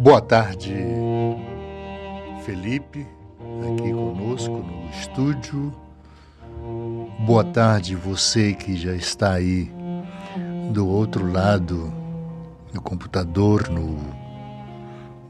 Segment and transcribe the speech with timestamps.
[0.00, 0.76] Boa tarde,
[2.44, 3.04] Felipe,
[3.66, 5.72] aqui conosco no estúdio.
[7.26, 9.68] Boa tarde, você que já está aí
[10.72, 11.92] do outro lado
[12.72, 13.98] do computador, no,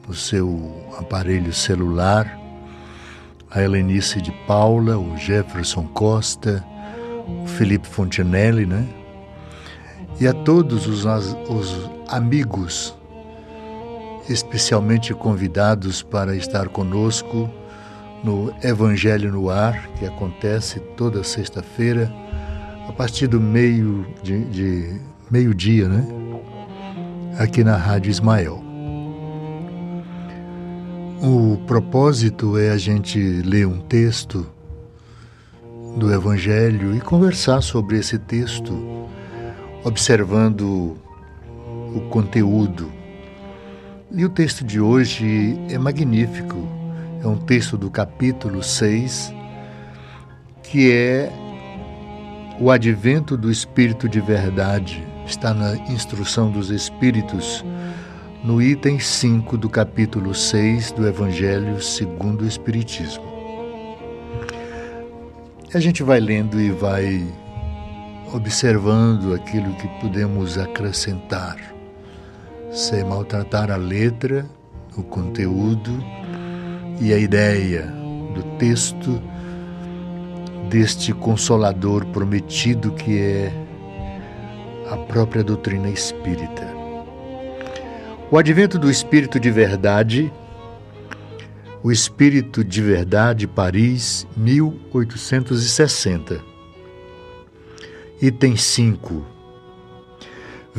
[0.07, 2.39] no seu aparelho celular.
[3.51, 6.63] A Helenice de Paula, o Jefferson Costa,
[7.43, 8.87] o Felipe Fontinelli, né?
[10.21, 11.07] E a todos os,
[11.49, 12.98] os amigos
[14.29, 17.51] especialmente convidados para estar conosco
[18.23, 22.13] no Evangelho no Ar, que acontece toda sexta-feira,
[22.89, 26.07] a partir do meio de, de meio-dia, né?
[27.39, 28.63] Aqui na Rádio Ismael.
[31.23, 34.47] O propósito é a gente ler um texto
[35.97, 39.09] do Evangelho e conversar sobre esse texto,
[39.85, 40.97] observando
[41.95, 42.98] o conteúdo
[44.11, 46.57] e o texto de hoje é magnífico.
[47.23, 49.35] É um texto do capítulo 6,
[50.63, 51.31] que é
[52.61, 55.07] o advento do Espírito de verdade.
[55.27, 57.65] Está na instrução dos Espíritos,
[58.43, 63.25] no item 5 do capítulo 6 do Evangelho segundo o Espiritismo.
[65.75, 67.27] A gente vai lendo e vai
[68.33, 71.78] observando aquilo que podemos acrescentar
[72.71, 74.47] sem maltratar a letra,
[74.97, 75.91] o conteúdo
[77.01, 77.87] e a ideia
[78.35, 79.21] do texto
[80.69, 83.53] deste consolador prometido que é
[84.91, 86.69] a própria doutrina espírita.
[88.31, 90.31] O advento do Espírito de Verdade,
[91.83, 96.39] o Espírito de Verdade, Paris, 1860.
[98.21, 99.38] Item 5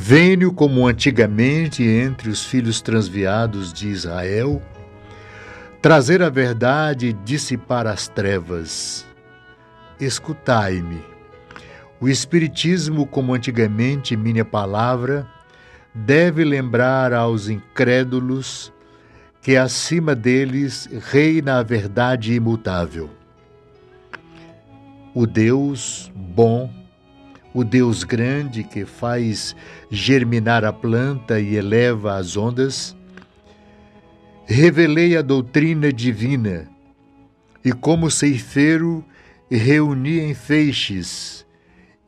[0.02, 4.62] Venho como antigamente entre os filhos transviados de Israel,
[5.82, 9.06] trazer a verdade e dissipar as trevas.
[10.00, 11.04] Escutai-me.
[12.00, 15.28] O Espiritismo, como antigamente minha palavra,
[15.94, 18.72] deve lembrar aos incrédulos
[19.42, 23.10] que acima deles reina a verdade imutável.
[25.14, 26.79] O Deus bom
[27.54, 29.56] o Deus grande que faz
[29.90, 32.96] germinar a planta e eleva as ondas,
[34.46, 36.70] revelei a doutrina divina
[37.64, 39.04] e, como ceifeiro,
[39.50, 41.46] reuni em feixes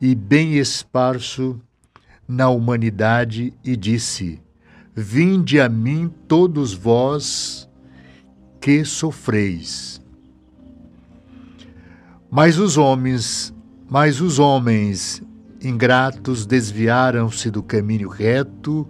[0.00, 1.60] e bem esparso
[2.26, 4.40] na humanidade e disse:
[4.94, 7.68] Vinde a mim todos vós
[8.60, 10.00] que sofreis.
[12.30, 13.54] Mas os homens,
[13.90, 15.22] mas os homens
[15.64, 18.88] Ingratos desviaram-se do caminho reto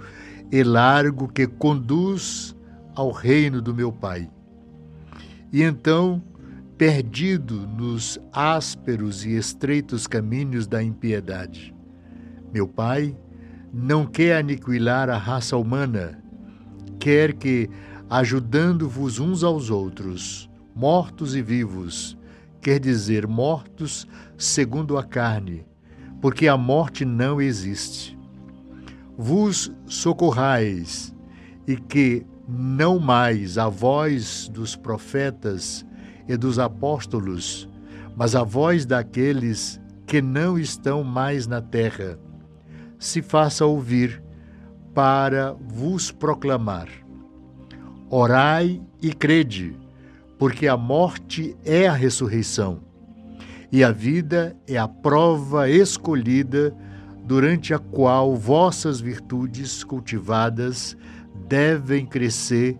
[0.50, 2.56] e largo que conduz
[2.94, 4.30] ao reino do meu Pai.
[5.52, 6.22] E então,
[6.78, 11.74] perdido nos ásperos e estreitos caminhos da impiedade,
[12.54, 13.14] meu Pai
[13.70, 16.22] não quer aniquilar a raça humana,
[16.98, 17.68] quer que,
[18.08, 22.16] ajudando-vos uns aos outros, mortos e vivos,
[22.62, 24.06] quer dizer mortos
[24.38, 25.66] segundo a carne,
[26.22, 28.16] porque a morte não existe.
[29.18, 31.12] Vos socorrais,
[31.66, 35.84] e que não mais a voz dos profetas
[36.28, 37.68] e dos apóstolos,
[38.16, 42.16] mas a voz daqueles que não estão mais na terra,
[43.00, 44.22] se faça ouvir
[44.94, 46.88] para vos proclamar.
[48.08, 49.76] Orai e crede,
[50.38, 52.91] porque a morte é a ressurreição
[53.72, 56.76] e a vida é a prova escolhida
[57.24, 60.94] durante a qual vossas virtudes cultivadas
[61.48, 62.78] devem crescer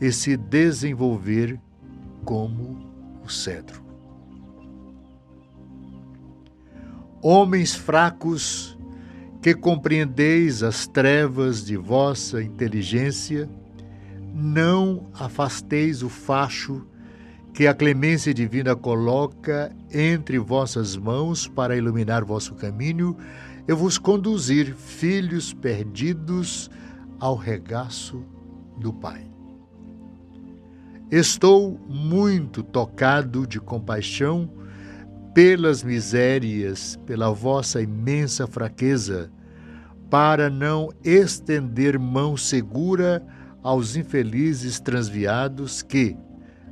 [0.00, 1.60] e se desenvolver
[2.24, 2.78] como
[3.24, 3.82] o cedro.
[7.20, 8.78] Homens fracos,
[9.42, 13.50] que compreendeis as trevas de vossa inteligência,
[14.32, 16.86] não afasteis o facho
[17.58, 23.16] que a clemência divina coloca entre vossas mãos para iluminar vosso caminho
[23.66, 26.70] e vos conduzir, filhos perdidos,
[27.18, 28.24] ao regaço
[28.76, 29.28] do Pai.
[31.10, 34.48] Estou muito tocado de compaixão
[35.34, 39.32] pelas misérias, pela vossa imensa fraqueza,
[40.08, 43.20] para não estender mão segura
[43.64, 46.16] aos infelizes transviados que,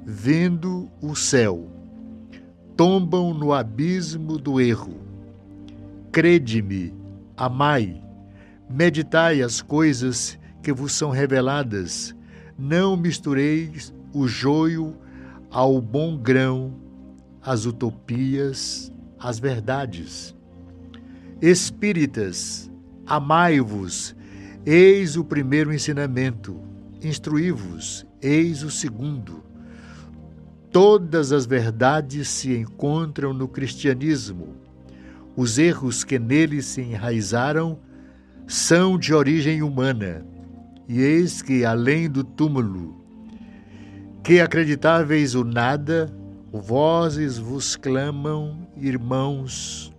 [0.08, 1.68] vendo o céu,
[2.76, 4.94] tombam no abismo do erro.
[6.12, 6.94] Crede-me,
[7.36, 8.00] amai,
[8.70, 12.14] meditai as coisas que vos são reveladas,
[12.56, 14.96] não mistureis o joio
[15.50, 16.72] ao bom grão,
[17.42, 20.36] as utopias, as verdades.
[21.42, 22.70] Espíritas,
[23.04, 24.14] amai-vos,
[24.64, 26.60] eis o primeiro ensinamento,
[27.02, 29.45] instruí-vos, eis o segundo.
[30.70, 34.56] Todas as verdades se encontram no cristianismo.
[35.36, 37.78] Os erros que nele se enraizaram
[38.46, 40.26] são de origem humana.
[40.88, 43.04] E eis que, além do túmulo,
[44.22, 46.12] que acreditáveis o nada,
[46.52, 49.92] vozes vos clamam, irmãos,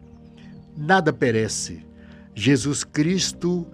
[0.75, 1.85] nada perece.
[2.33, 3.67] Jesus Cristo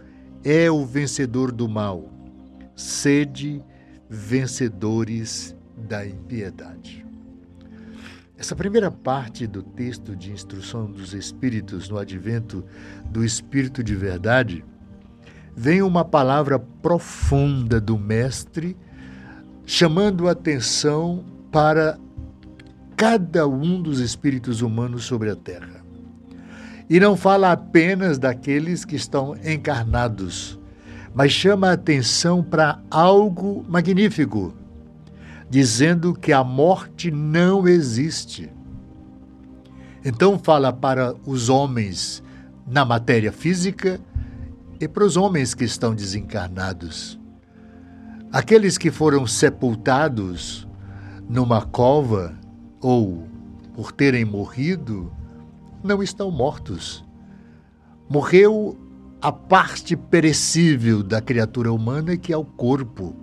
[0.44, 2.10] é o vencedor do mal.
[2.76, 3.64] Sede
[4.10, 7.06] vencedores da impiedade.
[8.38, 12.66] Essa primeira parte do texto de instrução dos Espíritos no advento
[13.06, 14.66] do Espírito de Verdade
[15.56, 18.76] vem uma palavra profunda do Mestre,
[19.66, 21.98] chamando atenção para
[22.98, 25.84] cada um dos espíritos humanos sobre a terra.
[26.90, 30.60] E não fala apenas daqueles que estão encarnados,
[31.14, 34.54] mas chama atenção para algo magnífico,
[35.54, 38.50] dizendo que a morte não existe.
[40.04, 42.24] Então fala para os homens
[42.66, 44.02] na matéria física
[44.80, 47.20] e para os homens que estão desencarnados.
[48.32, 50.68] Aqueles que foram sepultados
[51.30, 52.34] numa cova
[52.82, 53.28] ou
[53.76, 55.14] por terem morrido,
[55.84, 57.06] não estão mortos.
[58.10, 58.76] Morreu
[59.22, 63.16] a parte perecível da criatura humana, que é o corpo,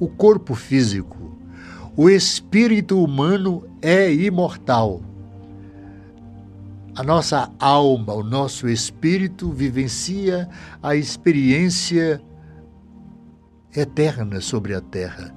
[0.00, 1.27] o corpo físico.
[2.00, 5.02] O espírito humano é imortal.
[6.94, 10.48] A nossa alma, o nosso espírito vivencia
[10.80, 12.22] a experiência
[13.74, 15.34] eterna sobre a terra,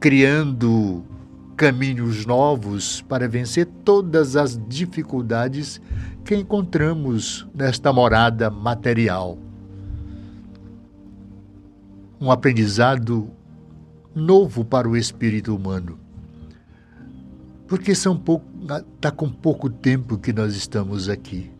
[0.00, 1.04] criando
[1.56, 5.80] caminhos novos para vencer todas as dificuldades
[6.24, 9.38] que encontramos nesta morada material.
[12.20, 13.30] Um aprendizado
[14.14, 15.98] novo para o espírito humano
[17.66, 21.50] porque está com pouco tempo que nós estamos aqui.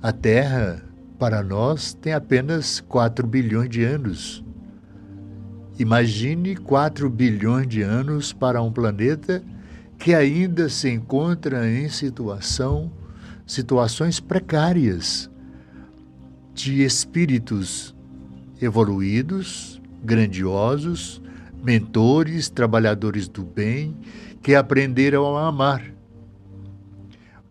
[0.00, 0.82] A Terra,
[1.18, 4.44] para nós, tem apenas 4 bilhões de anos.
[5.78, 9.42] Imagine 4 bilhões de anos para um planeta
[9.98, 12.90] que ainda se encontra em situação,
[13.46, 15.30] situações precárias
[16.54, 17.94] de espíritos
[18.60, 21.20] evoluídos, grandiosos,
[21.62, 23.96] mentores, trabalhadores do bem,
[24.42, 25.82] que aprenderam a amar.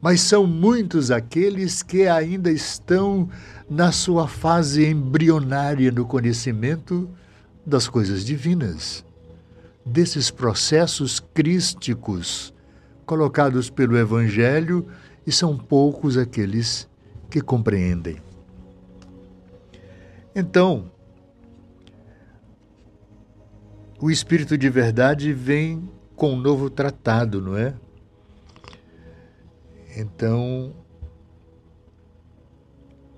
[0.02, 3.30] Mas são muitos aqueles que ainda estão
[3.70, 7.10] na sua fase embrionária no conhecimento
[7.66, 9.04] das coisas divinas,
[9.86, 12.54] desses processos crísticos
[13.06, 14.88] colocados pelo Evangelho,
[15.26, 16.88] e são poucos aqueles
[17.30, 18.18] que compreendem.
[20.36, 20.92] Então,
[24.06, 27.74] o Espírito de Verdade vem com um novo tratado, não é?
[29.98, 30.76] Então,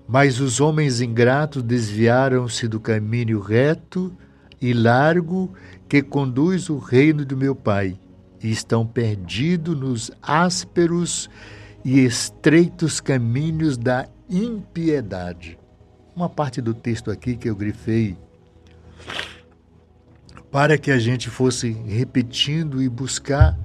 [0.08, 4.16] mas os homens ingratos desviaram-se do caminho reto
[4.62, 5.52] e largo
[5.86, 8.00] que conduz o reino do meu Pai,
[8.42, 11.28] e estão perdidos nos ásperos
[11.84, 15.58] e estreitos caminhos da impiedade.
[16.16, 18.16] Uma parte do texto aqui que eu grifei
[20.50, 23.58] para que a gente fosse repetindo e buscar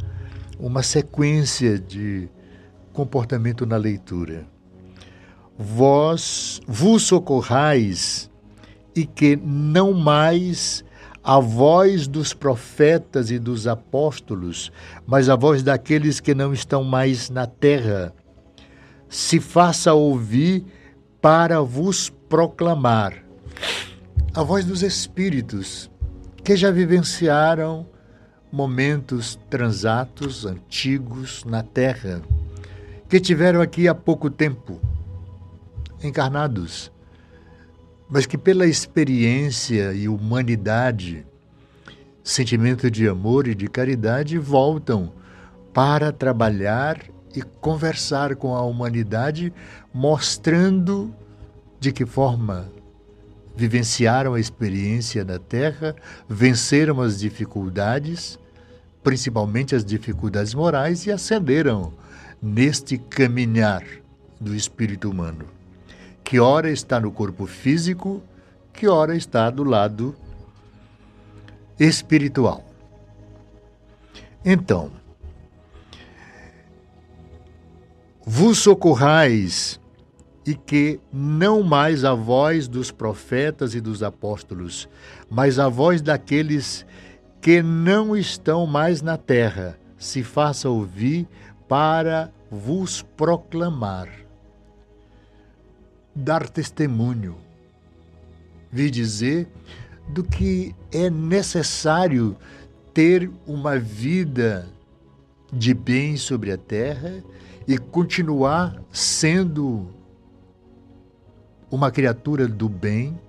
[0.59, 2.29] uma sequência de
[2.91, 4.45] comportamento na leitura.
[5.57, 8.29] Vós vos socorrais
[8.95, 10.83] e que não mais
[11.23, 14.71] a voz dos profetas e dos apóstolos,
[15.07, 18.13] mas a voz daqueles que não estão mais na terra,
[19.07, 20.65] se faça ouvir
[21.21, 23.23] para vos proclamar.
[24.33, 25.89] A voz dos espíritos,
[26.43, 27.88] que já vivenciaram
[28.51, 32.21] momentos transatos antigos na Terra,
[33.07, 34.81] que tiveram aqui há pouco tempo,
[36.03, 36.91] encarnados,
[38.09, 41.25] mas que pela experiência e humanidade,
[42.21, 45.13] sentimento de amor e de caridade, voltam
[45.73, 47.00] para trabalhar
[47.33, 49.53] e conversar com a humanidade,
[49.93, 51.15] mostrando
[51.79, 52.69] de que forma
[53.55, 55.95] vivenciaram a experiência na Terra,
[56.27, 58.39] venceram as dificuldades,
[59.03, 61.93] principalmente as dificuldades morais, e ascenderam
[62.41, 63.83] neste caminhar
[64.39, 65.45] do espírito humano,
[66.24, 68.22] que ora está no corpo físico,
[68.74, 70.15] que ora está do lado
[71.79, 72.65] espiritual.
[74.43, 74.91] Então,
[78.25, 79.79] vos socorrais
[80.45, 84.89] e que não mais a voz dos profetas e dos apóstolos,
[85.29, 86.85] mas a voz daqueles
[87.41, 91.27] que não estão mais na terra, se faça ouvir
[91.67, 94.09] para vos proclamar,
[96.13, 97.38] dar testemunho,
[98.71, 99.47] vi dizer
[100.09, 102.35] do que é necessário
[102.93, 104.67] ter uma vida
[105.51, 107.23] de bem sobre a terra
[107.67, 109.88] e continuar sendo
[111.74, 113.20] uma criatura do bem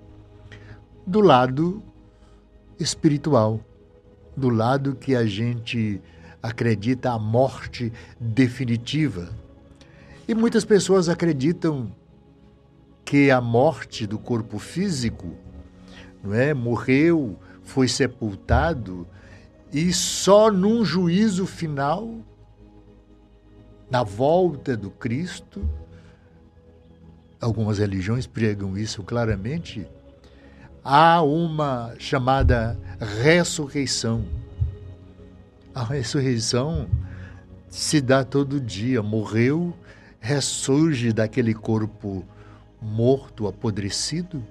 [1.06, 1.82] do lado
[2.78, 3.58] espiritual,
[4.36, 5.98] do lado que a gente
[6.42, 9.30] acredita a morte definitiva.
[10.28, 11.90] E muitas pessoas acreditam
[13.02, 15.32] que a morte do corpo físico,
[16.22, 19.06] não é, morreu, foi sepultado
[19.72, 22.14] e só num juízo final,
[23.90, 25.66] na volta do Cristo,
[27.44, 29.86] algumas religiões pregam isso claramente,
[30.82, 32.78] há uma chamada
[33.22, 34.24] ressurreição.
[35.74, 36.88] A ressurreição
[37.68, 39.02] se dá todo dia.
[39.02, 39.74] Morreu,
[40.18, 42.24] ressurge daquele corpo
[42.80, 44.42] morto, apodrecido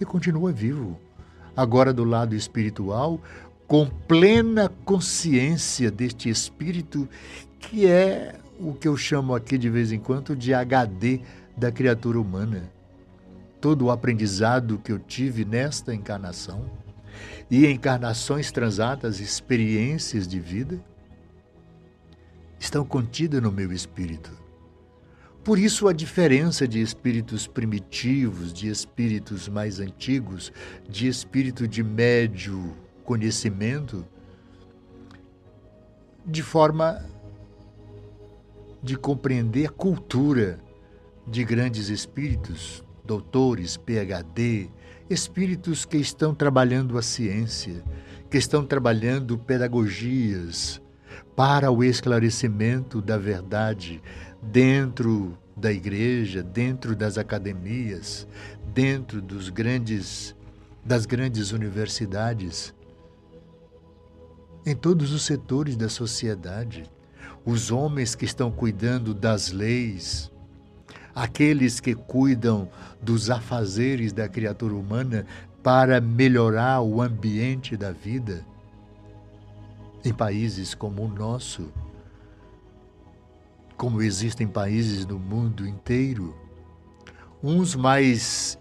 [0.00, 0.98] e continua vivo.
[1.54, 3.20] Agora, do lado espiritual,
[3.66, 7.08] com plena consciência deste espírito
[7.58, 11.20] que é o que eu chamo aqui de vez em quando de HD
[11.56, 12.70] da criatura humana.
[13.60, 16.70] Todo o aprendizado que eu tive nesta encarnação
[17.50, 20.82] e encarnações transadas, experiências de vida,
[22.58, 24.30] estão contidas no meu espírito.
[25.42, 30.50] Por isso, a diferença de espíritos primitivos, de espíritos mais antigos,
[30.88, 34.06] de espírito de médio conhecimento,
[36.24, 37.04] de forma
[38.84, 40.60] de compreender a cultura
[41.26, 44.68] de grandes espíritos, doutores, PhD,
[45.08, 47.82] espíritos que estão trabalhando a ciência,
[48.28, 50.82] que estão trabalhando pedagogias
[51.34, 54.02] para o esclarecimento da verdade
[54.42, 58.28] dentro da igreja, dentro das academias,
[58.74, 60.36] dentro dos grandes
[60.84, 62.74] das grandes universidades,
[64.66, 66.84] em todos os setores da sociedade
[67.44, 70.30] os homens que estão cuidando das leis,
[71.14, 72.68] aqueles que cuidam
[73.00, 75.26] dos afazeres da criatura humana
[75.62, 78.44] para melhorar o ambiente da vida.
[80.04, 81.72] Em países como o nosso,
[83.76, 86.34] como existem países no mundo inteiro,
[87.42, 88.58] uns mais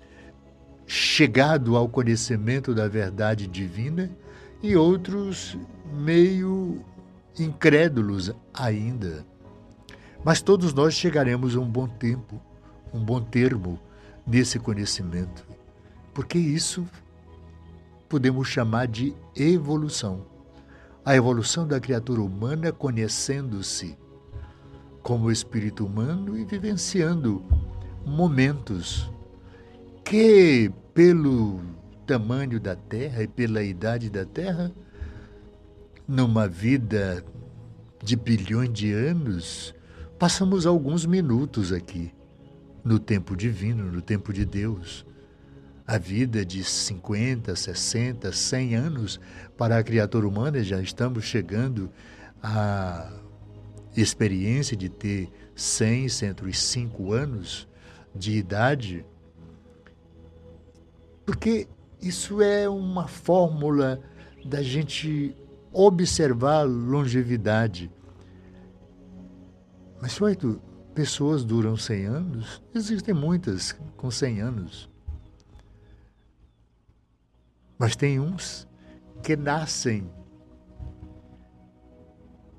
[0.85, 4.09] chegado ao conhecimento da verdade divina
[4.61, 5.57] e outros
[5.93, 6.83] meio
[7.39, 9.25] incrédulos ainda.
[10.23, 12.41] Mas todos nós chegaremos a um bom tempo,
[12.93, 13.79] um bom termo
[14.25, 15.45] nesse conhecimento,
[16.13, 16.87] porque isso
[18.07, 20.25] podemos chamar de evolução.
[21.03, 23.97] A evolução da criatura humana conhecendo-se
[25.01, 27.43] como espírito humano e vivenciando
[28.05, 29.11] momentos
[30.05, 31.59] que, pelo
[32.05, 34.71] tamanho da Terra e pela idade da Terra,
[36.07, 37.23] numa vida
[38.03, 39.73] de bilhões de anos,
[40.19, 42.13] passamos alguns minutos aqui,
[42.83, 45.05] no tempo divino, no tempo de Deus.
[45.85, 49.19] A vida de 50, 60, 100 anos
[49.57, 51.89] para a criatura humana, já estamos chegando
[52.41, 53.11] à
[53.95, 57.67] experiência de ter 100, 105 anos
[58.15, 59.05] de idade,
[61.25, 61.67] porque
[62.01, 63.99] isso é uma fórmula
[64.45, 65.35] da gente
[65.73, 67.91] observar longevidade.
[69.99, 70.61] Mas, Suaito,
[70.93, 72.63] pessoas duram 100 anos?
[72.73, 74.89] Existem muitas com 100 anos.
[77.77, 78.67] Mas tem uns
[79.23, 80.09] que nascem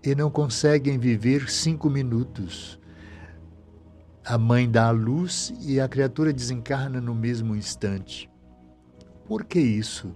[0.03, 2.79] e não conseguem viver cinco minutos.
[4.25, 8.31] A mãe dá a luz e a criatura desencarna no mesmo instante.
[9.27, 10.15] Por que isso?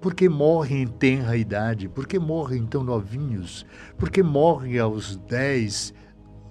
[0.00, 1.88] Por que morrem em tenra idade?
[1.88, 3.66] Por que morrem tão novinhos?
[3.98, 5.92] Por que morrem aos 10,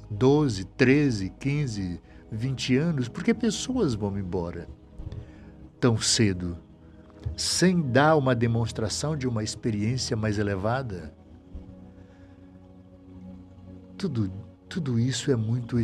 [0.10, 2.02] 12, 13, 15,
[2.32, 3.08] 20 anos?
[3.08, 4.68] Por que pessoas vão embora
[5.80, 6.58] tão cedo,
[7.36, 11.12] sem dar uma demonstração de uma experiência mais elevada?
[13.98, 14.32] Tudo,
[14.68, 15.76] tudo isso é muito,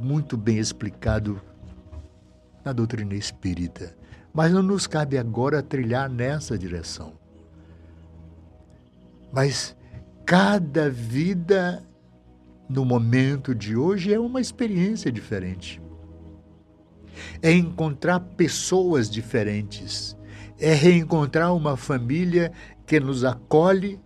[0.00, 1.38] muito bem explicado
[2.64, 3.94] na doutrina espírita.
[4.36, 7.14] Mas não nos cabe agora trilhar nessa direção.
[9.32, 9.74] Mas
[10.26, 11.82] cada vida
[12.68, 15.80] no momento de hoje é uma experiência diferente.
[17.40, 20.14] É encontrar pessoas diferentes,
[20.58, 22.52] é reencontrar uma família
[22.84, 23.98] que nos acolhe,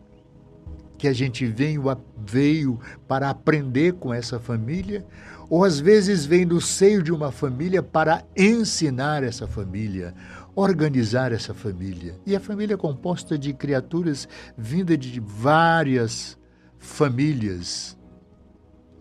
[1.01, 1.83] que a gente veio,
[2.27, 2.79] veio
[3.09, 5.03] para aprender com essa família,
[5.49, 10.15] ou às vezes vem do seio de uma família para ensinar essa família,
[10.55, 12.21] organizar essa família.
[12.27, 14.29] E a família é composta de criaturas
[14.59, 16.39] vindas de várias
[16.79, 17.97] famílias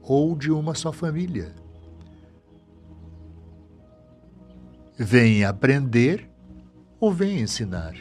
[0.01, 1.53] ou de uma só família.
[4.97, 6.29] Vem aprender
[6.97, 7.93] ou vem ensinar.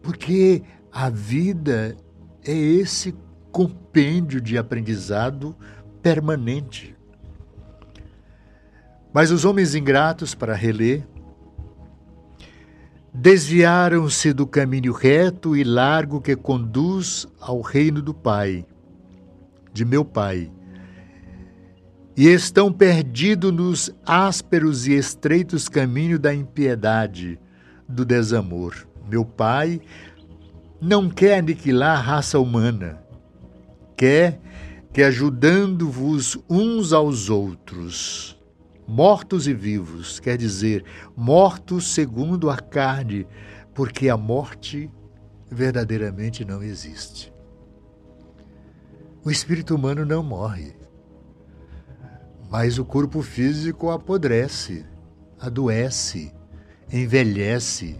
[0.00, 1.96] Porque a vida
[2.44, 3.14] é esse
[3.50, 5.54] compêndio de aprendizado
[6.02, 6.96] permanente.
[9.12, 11.06] Mas os homens ingratos, para reler,
[13.12, 18.64] desviaram-se do caminho reto e largo que conduz ao reino do Pai,
[19.72, 20.50] de meu Pai,
[22.16, 27.38] e estão perdidos nos ásperos e estreitos caminhos da impiedade,
[27.86, 28.86] do desamor.
[29.08, 29.80] Meu Pai
[30.82, 33.00] não quer aniquilar a raça humana,
[33.96, 34.40] quer
[34.92, 38.36] que, ajudando-vos uns aos outros,
[38.84, 40.84] mortos e vivos, quer dizer,
[41.16, 43.28] mortos segundo a carne,
[43.72, 44.90] porque a morte
[45.48, 47.32] verdadeiramente não existe.
[49.24, 50.74] O espírito humano não morre,
[52.50, 54.84] mas o corpo físico apodrece,
[55.38, 56.34] adoece,
[56.92, 57.96] envelhece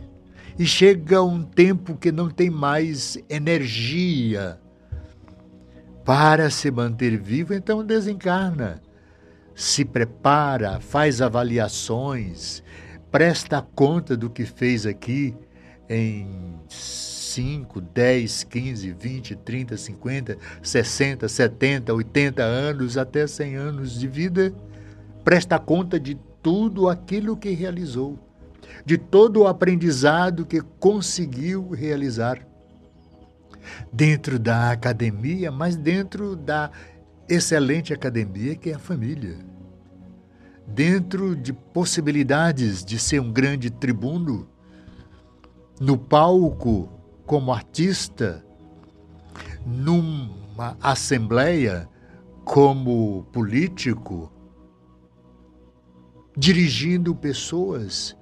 [0.58, 4.58] e chega um tempo que não tem mais energia
[6.04, 8.82] para se manter vivo, então desencarna.
[9.54, 12.62] Se prepara, faz avaliações,
[13.10, 15.34] presta conta do que fez aqui
[15.88, 24.08] em 5, 10, 15, 20, 30, 50, 60, 70, 80 anos, até 100 anos de
[24.08, 24.54] vida,
[25.22, 28.18] presta conta de tudo aquilo que realizou,
[28.84, 32.46] de todo o aprendizado que conseguiu realizar.
[33.92, 36.70] Dentro da academia, mas dentro da
[37.28, 39.38] excelente academia que é a família.
[40.66, 44.48] Dentro de possibilidades de ser um grande tribuno,
[45.80, 46.88] no palco
[47.26, 48.44] como artista,
[49.66, 51.88] numa assembleia
[52.44, 54.32] como político,
[56.36, 58.16] dirigindo pessoas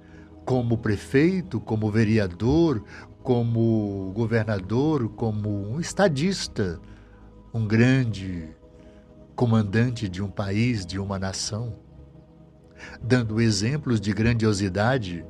[0.51, 2.83] como prefeito, como vereador,
[3.23, 6.77] como governador, como um estadista,
[7.53, 8.49] um grande
[9.33, 11.77] comandante de um país, de uma nação,
[13.01, 15.25] dando exemplos de grandiosidade,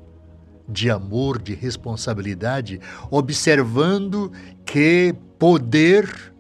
[0.67, 2.81] de amor, de responsabilidade,
[3.11, 4.31] observando
[4.65, 6.33] que poder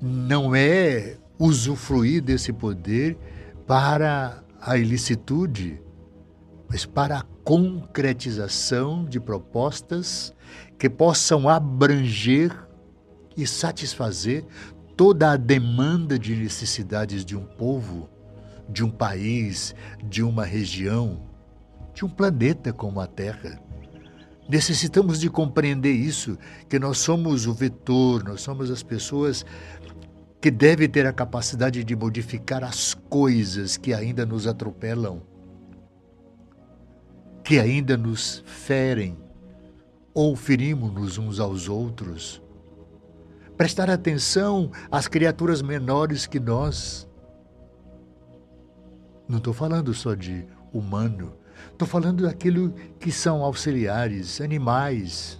[0.00, 3.18] não é usufruir desse poder
[3.66, 5.84] para a ilicitude,
[6.68, 10.34] mas para a concretização de propostas
[10.78, 12.52] que possam abranger
[13.36, 14.44] e satisfazer
[14.96, 18.08] toda a demanda de necessidades de um povo,
[18.68, 21.22] de um país, de uma região,
[21.94, 23.60] de um planeta como a Terra.
[24.48, 29.44] Necessitamos de compreender isso, que nós somos o vetor, nós somos as pessoas
[30.40, 35.20] que devem ter a capacidade de modificar as coisas que ainda nos atropelam,
[37.46, 39.16] que ainda nos ferem
[40.12, 42.42] ou ferimos-nos uns aos outros
[43.56, 47.08] prestar atenção às criaturas menores que nós.
[49.28, 51.34] Não estou falando só de humano,
[51.70, 55.38] estou falando daquilo que são auxiliares, animais.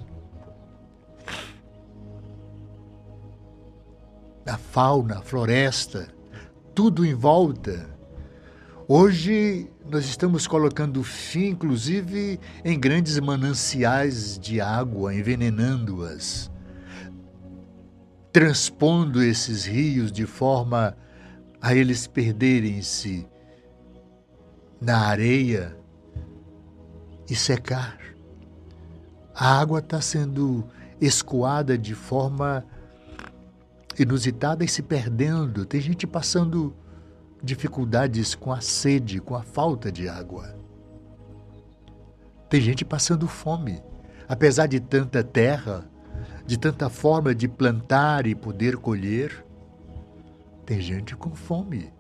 [4.47, 6.07] A fauna, floresta,
[6.73, 7.96] tudo em volta.
[8.89, 16.51] Hoje nós estamos colocando fim, inclusive, em grandes mananciais de água, envenenando-as
[18.37, 20.95] transpondo esses rios de forma
[21.59, 23.27] a eles perderem-se
[24.79, 25.75] na areia
[27.31, 27.99] e secar.
[29.35, 30.67] A água está sendo
[31.01, 32.63] escoada de forma
[33.99, 35.65] inusitada e se perdendo.
[35.65, 36.77] Tem gente passando
[37.43, 40.57] dificuldades com a sede, com a falta de água.
[42.49, 43.83] Tem gente passando fome.
[44.29, 45.89] Apesar de tanta terra,
[46.47, 49.45] de tanta forma de plantar e poder colher.
[50.65, 51.93] Tem gente com fome.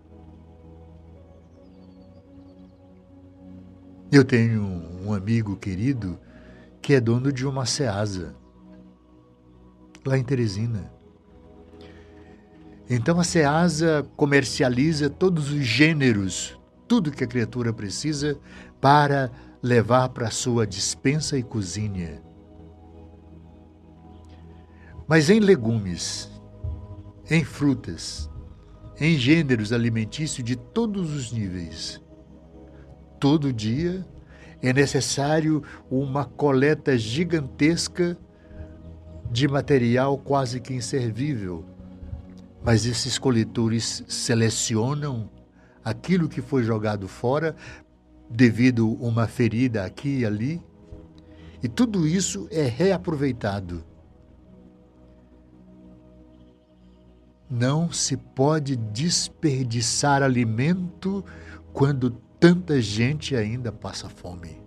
[4.10, 6.18] Eu tenho um amigo querido
[6.80, 8.34] que é dono de uma Ceasa,
[10.04, 10.95] lá em Teresina.
[12.88, 18.38] Então a Ceasa comercializa todos os gêneros, tudo que a criatura precisa
[18.80, 22.22] para levar para sua dispensa e cozinha.
[25.08, 26.30] Mas em legumes,
[27.28, 28.30] em frutas,
[29.00, 32.00] em gêneros alimentícios de todos os níveis,
[33.18, 34.06] todo dia
[34.62, 38.16] é necessário uma coleta gigantesca
[39.30, 41.75] de material quase que inservível.
[42.66, 45.30] Mas esses coletores selecionam
[45.84, 47.54] aquilo que foi jogado fora
[48.28, 50.60] devido a uma ferida aqui e ali,
[51.62, 53.84] e tudo isso é reaproveitado.
[57.48, 61.24] Não se pode desperdiçar alimento
[61.72, 64.60] quando tanta gente ainda passa fome.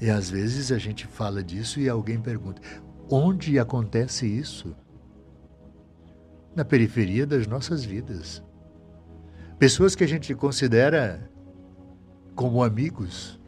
[0.00, 2.62] E às vezes a gente fala disso e alguém pergunta:
[3.10, 4.74] onde acontece isso?
[6.54, 8.42] Na periferia das nossas vidas.
[9.58, 11.30] Pessoas que a gente considera
[12.34, 13.40] como amigos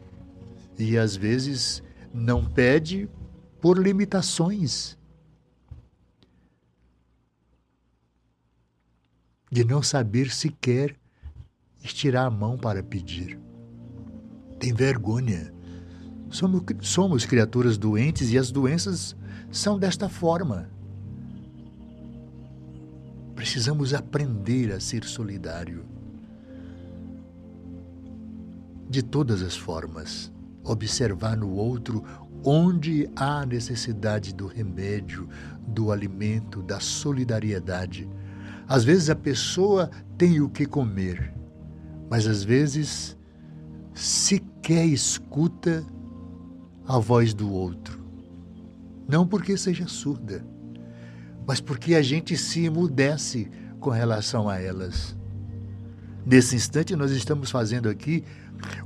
[0.77, 3.09] e às vezes não pede
[3.61, 4.97] por limitações.
[9.51, 10.95] De não saber sequer
[11.83, 13.39] estirar a mão para pedir.
[14.59, 15.53] Tem vergonha.
[16.29, 19.15] Somos, somos criaturas doentes e as doenças
[19.51, 20.69] são desta forma.
[23.35, 25.85] Precisamos aprender a ser solidário
[28.89, 30.31] de todas as formas,
[30.63, 32.03] observar no outro
[32.43, 35.27] onde há necessidade do remédio,
[35.67, 38.09] do alimento, da solidariedade.
[38.67, 41.33] Às vezes a pessoa tem o que comer,
[42.09, 43.17] mas às vezes
[43.93, 45.85] sequer escuta
[46.87, 47.98] a voz do outro.
[49.09, 50.45] Não porque seja surda,
[51.47, 55.17] mas porque a gente se emudece com relação a elas.
[56.23, 58.23] Nesse instante, nós estamos fazendo aqui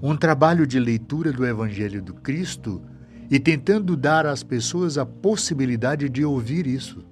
[0.01, 2.81] um trabalho de leitura do Evangelho do Cristo
[3.29, 7.03] e tentando dar às pessoas a possibilidade de ouvir isso.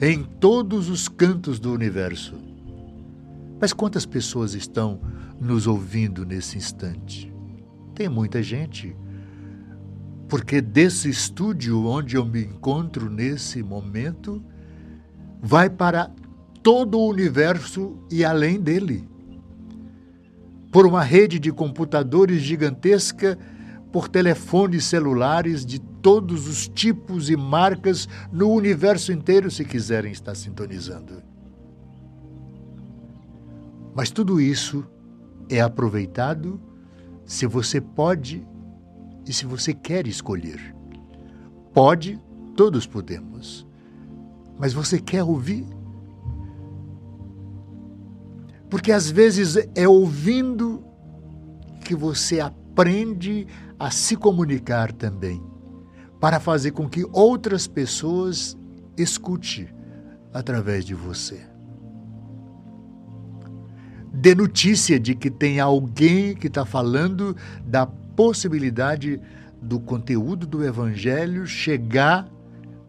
[0.00, 2.34] Em todos os cantos do universo.
[3.60, 5.00] Mas quantas pessoas estão
[5.38, 7.32] nos ouvindo nesse instante?
[7.94, 8.96] Tem muita gente.
[10.30, 14.40] Porque desse estúdio onde eu me encontro nesse momento,
[15.42, 16.08] vai para
[16.62, 19.10] todo o universo e além dele
[20.70, 23.36] por uma rede de computadores gigantesca,
[23.90, 30.36] por telefones celulares de todos os tipos e marcas no universo inteiro, se quiserem estar
[30.36, 31.24] sintonizando.
[33.92, 34.86] Mas tudo isso
[35.48, 36.60] é aproveitado
[37.24, 38.46] se você pode
[39.26, 40.74] e se você quer escolher.
[41.72, 42.20] Pode,
[42.56, 43.66] todos podemos.
[44.58, 45.66] Mas você quer ouvir?
[48.68, 50.84] Porque às vezes é ouvindo
[51.84, 53.46] que você aprende
[53.78, 55.42] a se comunicar também,
[56.20, 58.56] para fazer com que outras pessoas
[58.96, 59.74] escute
[60.32, 61.40] através de você.
[64.12, 67.86] Dê notícia de que tem alguém que está falando da
[68.20, 69.18] possibilidade
[69.62, 72.28] do conteúdo do Evangelho chegar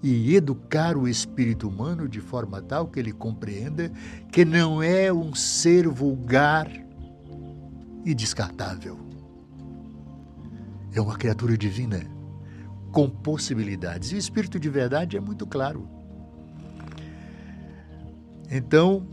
[0.04, 3.90] e educar o espírito humano de forma tal que ele compreenda
[4.30, 6.70] que não é um ser vulgar
[8.04, 9.00] e descartável.
[10.94, 12.02] É uma criatura divina
[12.92, 14.12] com possibilidades.
[14.12, 15.88] E o espírito de verdade é muito claro.
[18.50, 19.08] Então,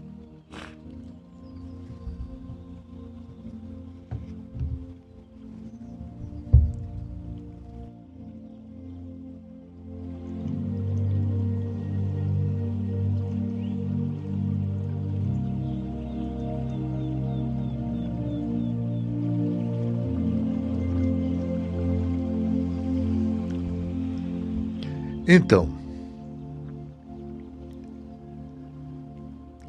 [25.31, 25.69] Então,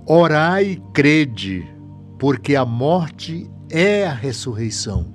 [0.06, 1.68] orai e crede,
[2.18, 5.14] porque a morte é a ressurreição.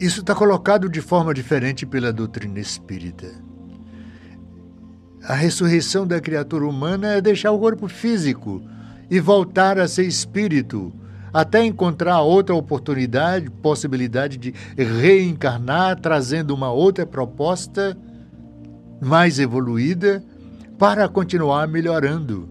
[0.00, 3.32] Isso está colocado de forma diferente pela doutrina espírita.
[5.22, 8.60] A ressurreição da criatura humana é deixar o corpo físico
[9.08, 10.92] e voltar a ser espírito
[11.34, 17.98] até encontrar outra oportunidade, possibilidade de reencarnar, trazendo uma outra proposta
[19.02, 20.24] mais evoluída
[20.78, 22.48] para continuar melhorando.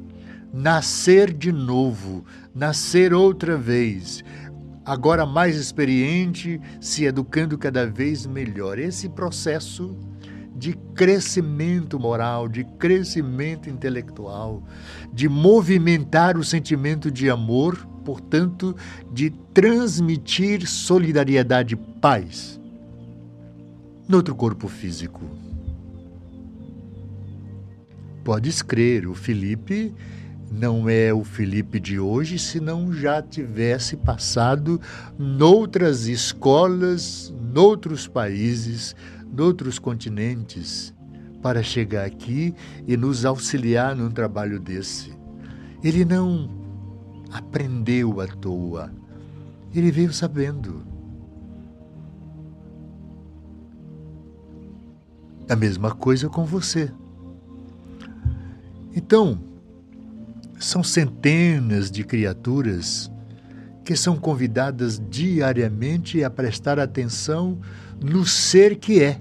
[0.54, 4.24] nascer de novo, nascer outra vez,
[4.86, 8.78] agora mais experiente, se educando cada vez melhor.
[8.78, 9.98] Esse processo
[10.56, 14.62] de crescimento moral, de crescimento intelectual,
[15.12, 18.76] de movimentar o sentimento de amor, portanto,
[19.12, 22.60] de transmitir solidariedade e paz
[24.08, 25.22] no outro corpo físico.
[28.24, 29.94] Podes crer, o Felipe
[30.52, 34.80] não é o Felipe de hoje se não já tivesse passado
[35.18, 38.96] noutras escolas, noutros países,
[39.36, 40.94] noutros continentes,
[41.42, 42.54] para chegar aqui
[42.88, 45.12] e nos auxiliar num trabalho desse.
[45.84, 46.63] Ele não
[47.34, 48.92] aprendeu à toa,
[49.74, 50.84] ele veio sabendo.
[55.50, 56.92] A mesma coisa com você.
[58.96, 59.40] Então,
[60.60, 63.12] são centenas de criaturas
[63.84, 67.60] que são convidadas diariamente a prestar atenção
[68.02, 69.20] no ser que é.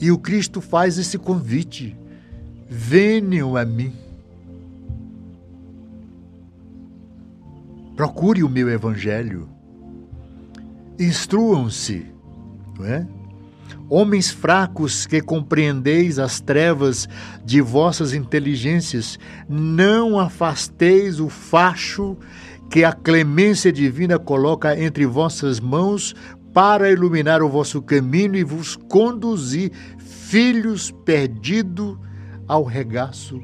[0.00, 1.96] E o Cristo faz esse convite:
[2.68, 4.07] venham a mim.
[7.98, 9.48] Procure o meu evangelho.
[11.00, 12.06] Instruam-se,
[12.78, 13.04] não é?
[13.90, 17.08] Homens fracos que compreendeis as trevas
[17.44, 22.16] de vossas inteligências, não afasteis o facho
[22.70, 26.14] que a clemência divina coloca entre vossas mãos
[26.54, 31.98] para iluminar o vosso caminho e vos conduzir, filhos perdidos,
[32.46, 33.42] ao regaço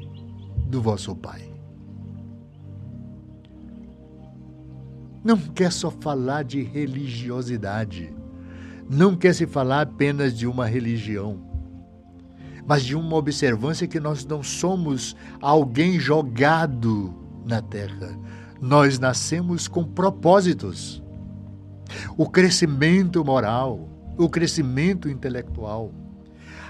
[0.65, 1.54] do vosso Pai.
[5.25, 8.13] Não quer só falar de religiosidade
[8.89, 11.39] não quer se falar apenas de uma religião,
[12.67, 17.13] mas de uma observância que nós não somos alguém jogado
[17.45, 18.17] na terra.
[18.61, 21.03] Nós nascemos com propósitos.
[22.17, 25.91] O crescimento moral, o crescimento intelectual,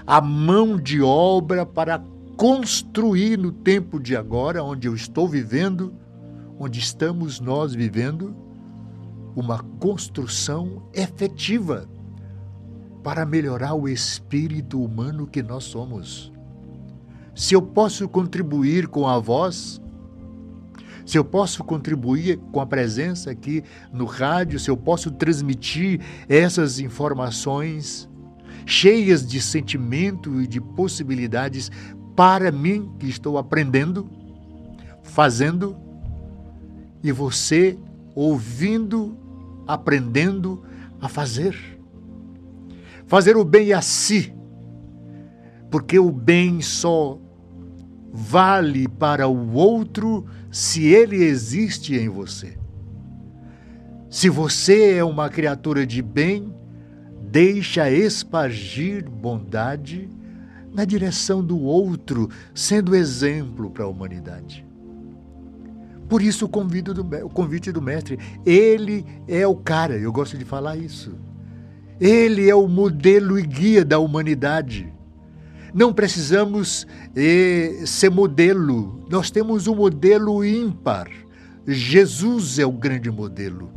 [0.06, 2.02] a mão de obra para
[2.36, 5.94] construir no tempo de agora, onde eu estou vivendo,
[6.58, 8.45] onde estamos nós vivendo,
[9.36, 11.86] uma construção efetiva
[13.04, 16.32] para melhorar o espírito humano que nós somos.
[17.34, 19.78] Se eu posso contribuir com a voz,
[21.04, 26.80] se eu posso contribuir com a presença aqui no rádio, se eu posso transmitir essas
[26.80, 28.08] informações
[28.64, 31.70] cheias de sentimento e de possibilidades
[32.16, 34.10] para mim que estou aprendendo,
[35.02, 35.76] fazendo,
[37.04, 37.78] e você
[38.16, 39.16] ouvindo,
[39.66, 40.62] aprendendo
[41.00, 41.76] a fazer
[43.06, 44.34] fazer o bem a si,
[45.70, 47.18] porque o bem só
[48.12, 52.58] vale para o outro se ele existe em você.
[54.10, 56.52] Se você é uma criatura de bem,
[57.30, 60.08] deixa espargir bondade
[60.72, 64.65] na direção do outro, sendo exemplo para a humanidade.
[66.08, 70.38] Por isso o convite do, o convite do mestre, ele é o cara, eu gosto
[70.38, 71.14] de falar isso.
[72.00, 74.92] Ele é o modelo e guia da humanidade.
[75.74, 81.08] Não precisamos eh, ser modelo, nós temos um modelo ímpar.
[81.66, 83.70] Jesus é o grande modelo.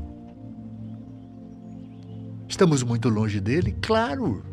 [2.47, 3.75] Estamos muito longe dele?
[3.81, 4.43] Claro,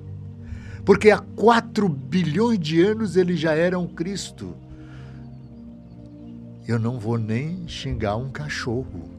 [0.84, 4.54] porque há quatro bilhões de anos ele já era um Cristo.
[6.66, 9.10] Eu não vou nem xingar um cachorro,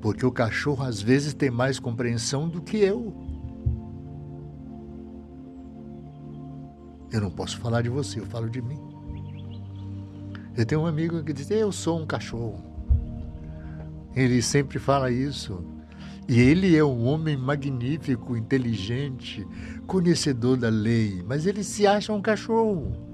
[0.00, 3.14] porque o cachorro às vezes tem mais compreensão do que eu.
[7.10, 8.78] Eu não posso falar de você, eu falo de mim.
[10.54, 12.62] Eu tenho um amigo que diz: Eu sou um cachorro.
[14.14, 15.64] Ele sempre fala isso.
[16.28, 19.46] E ele é um homem magnífico, inteligente,
[19.86, 23.11] conhecedor da lei, mas ele se acha um cachorro.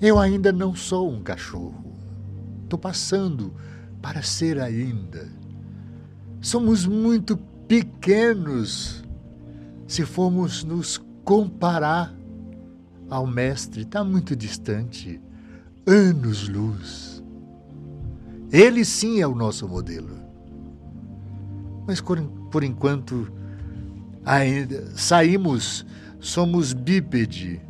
[0.00, 1.94] Eu ainda não sou um cachorro.
[2.64, 3.54] Estou passando
[4.02, 5.28] para ser ainda.
[6.40, 9.04] Somos muito pequenos
[9.86, 12.14] se formos nos comparar
[13.08, 15.20] ao Mestre está muito distante
[15.86, 17.22] anos-luz.
[18.52, 20.16] Ele sim é o nosso modelo.
[21.86, 23.30] Mas por, enquanto
[24.24, 25.86] ainda saímos,
[26.18, 27.60] somos bípede.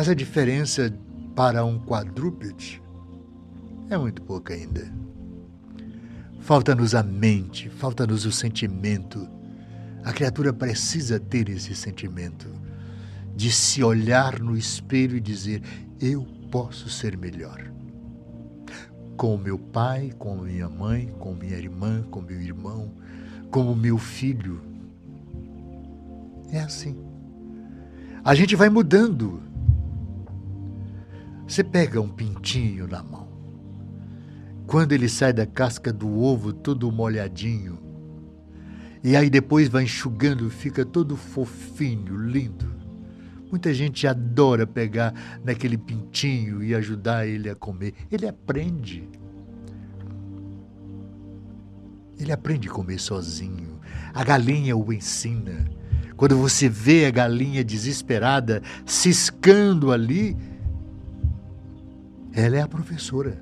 [0.00, 0.90] Mas a diferença
[1.36, 2.82] para um quadrúpede
[3.90, 4.90] é muito pouca ainda.
[6.40, 9.28] Falta-nos a mente, falta-nos o sentimento
[10.02, 12.48] a criatura precisa ter esse sentimento
[13.36, 15.62] de se olhar no espelho e dizer:
[16.00, 17.70] eu posso ser melhor.
[19.18, 22.90] Com meu pai, com minha mãe, com minha irmã, com meu irmão,
[23.50, 24.62] com o meu filho.
[26.50, 26.96] É assim.
[28.24, 29.49] A gente vai mudando.
[31.50, 33.28] Você pega um pintinho na mão.
[34.68, 37.76] Quando ele sai da casca do ovo todo molhadinho,
[39.02, 42.72] e aí depois vai enxugando, fica todo fofinho, lindo.
[43.50, 45.12] Muita gente adora pegar
[45.44, 47.94] naquele pintinho e ajudar ele a comer.
[48.12, 49.08] Ele aprende.
[52.16, 53.80] Ele aprende a comer sozinho.
[54.14, 55.68] A galinha o ensina.
[56.16, 60.36] Quando você vê a galinha desesperada ciscando ali,
[62.32, 63.38] ela é a professora.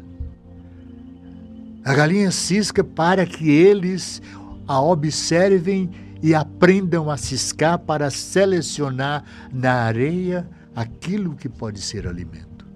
[1.85, 4.21] A galinha cisca para que eles
[4.67, 5.91] a observem
[6.23, 12.67] e aprendam a ciscar para selecionar na areia aquilo que pode ser alimento.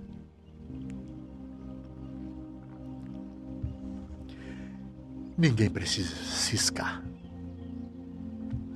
[5.37, 7.03] Ninguém precisa ciscar.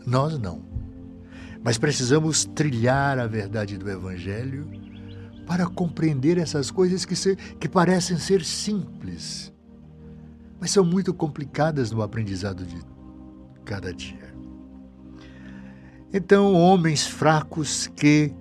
[0.07, 0.63] Nós não.
[1.63, 4.69] Mas precisamos trilhar a verdade do Evangelho
[5.47, 9.53] para compreender essas coisas que, se, que parecem ser simples,
[10.61, 12.79] mas são muito complicadas no aprendizado de
[13.65, 14.35] cada dia.
[16.13, 18.33] Então, homens fracos que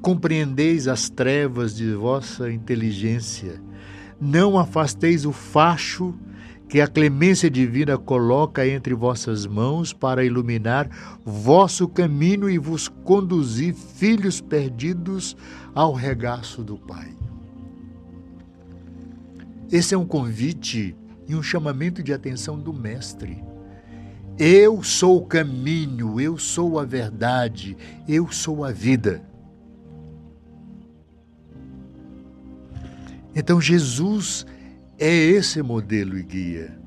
[0.00, 3.60] compreendeis as trevas de vossa inteligência,
[4.20, 6.14] não afasteis o facho
[6.70, 10.88] que a clemência divina coloca entre vossas mãos para iluminar
[11.24, 15.36] vosso caminho e vos conduzir, filhos perdidos,
[15.74, 17.12] ao regaço do Pai.
[19.70, 23.42] Esse é um convite e um chamamento de atenção do Mestre.
[24.38, 27.76] Eu sou o caminho, eu sou a verdade,
[28.08, 29.22] eu sou a vida.
[33.34, 34.46] Então Jesus
[35.00, 36.78] é esse modelo e guia.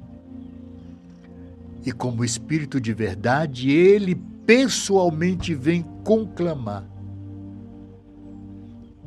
[1.84, 4.14] E como Espírito de verdade, ele
[4.46, 6.86] pessoalmente vem conclamar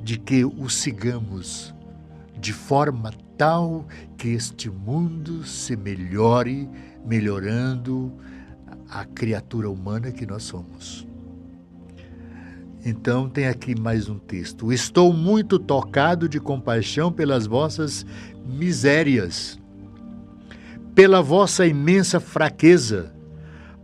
[0.03, 1.73] de que o sigamos
[2.41, 3.87] de forma tal
[4.19, 6.69] que este mundo se melhore,
[7.07, 8.13] melhorando
[8.91, 11.07] a criatura humana que nós somos.
[12.85, 14.73] Então, tem aqui mais um texto.
[14.73, 18.07] Estou muito tocado de compaixão pelas vossas
[18.47, 19.59] misérias,
[20.95, 23.13] pela vossa imensa fraqueza,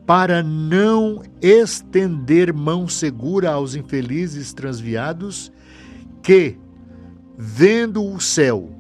[0.07, 5.53] para não estender mão segura aos infelizes transviados
[6.23, 6.59] que,
[7.37, 8.71] vendo o céu,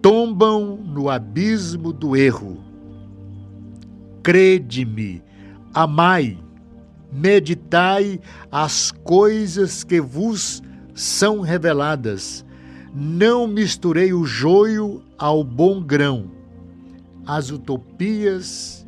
[0.00, 2.62] tombam no abismo do erro.
[4.22, 5.22] Crede-me,
[5.74, 6.38] amai,
[7.12, 10.62] meditai as coisas que vos
[10.94, 12.45] são reveladas.
[12.98, 16.30] Não misturei o joio ao bom grão,
[17.26, 18.86] as utopias,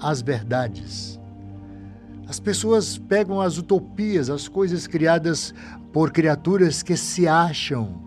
[0.00, 1.20] as verdades.
[2.26, 5.52] As pessoas pegam as utopias, as coisas criadas
[5.92, 8.02] por criaturas que se acham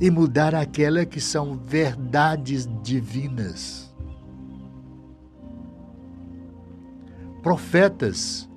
[0.00, 3.88] e mudar aquela que são verdades divinas.
[7.48, 8.48] profetas.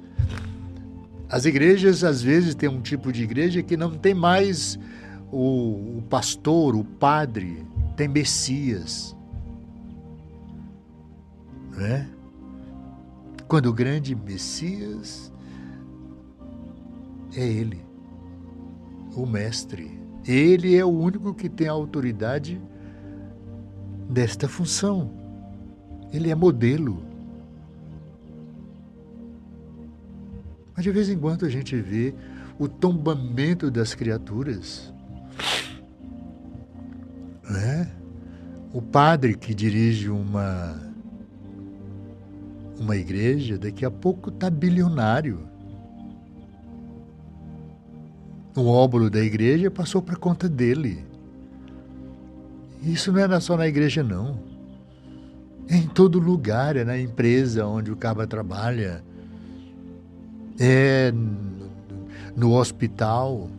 [1.32, 4.78] As igrejas, às vezes, têm um tipo de igreja que não tem mais
[5.32, 7.66] o, o pastor, o padre,
[7.96, 9.16] tem Messias.
[11.72, 12.06] Né?
[13.48, 15.32] Quando o grande Messias
[17.34, 17.82] é Ele,
[19.16, 20.02] o Mestre.
[20.28, 22.62] Ele é o único que tem a autoridade
[24.10, 25.10] desta função.
[26.12, 27.11] Ele é modelo.
[30.76, 32.14] Mas de vez em quando a gente vê
[32.58, 34.94] o tombamento das criaturas.
[37.50, 37.92] Né?
[38.74, 40.80] O padre que dirige uma,
[42.80, 45.48] uma igreja, daqui a pouco está bilionário.
[48.56, 51.06] O óbolo da igreja passou para conta dele.
[52.82, 54.40] Isso não é só na igreja, não.
[55.70, 59.04] É em todo lugar, é na empresa onde o caba trabalha,
[60.64, 61.12] é
[62.36, 63.50] no hospital,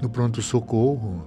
[0.00, 1.22] no pronto-socorro,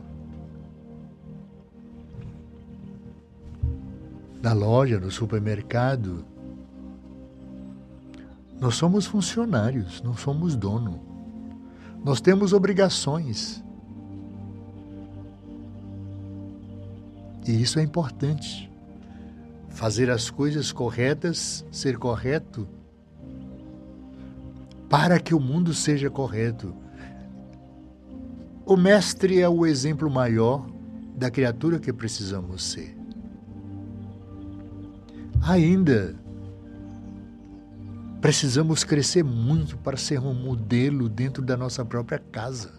[4.41, 6.25] na loja, no supermercado.
[8.59, 10.99] Nós somos funcionários, não somos dono.
[12.03, 13.63] Nós temos obrigações.
[17.47, 18.69] E isso é importante.
[19.69, 22.67] Fazer as coisas corretas, ser correto,
[24.89, 26.75] para que o mundo seja correto.
[28.65, 30.65] O mestre é o exemplo maior
[31.15, 32.95] da criatura que precisamos ser.
[35.41, 36.15] Ainda
[38.19, 42.71] precisamos crescer muito para ser um modelo dentro da nossa própria casa.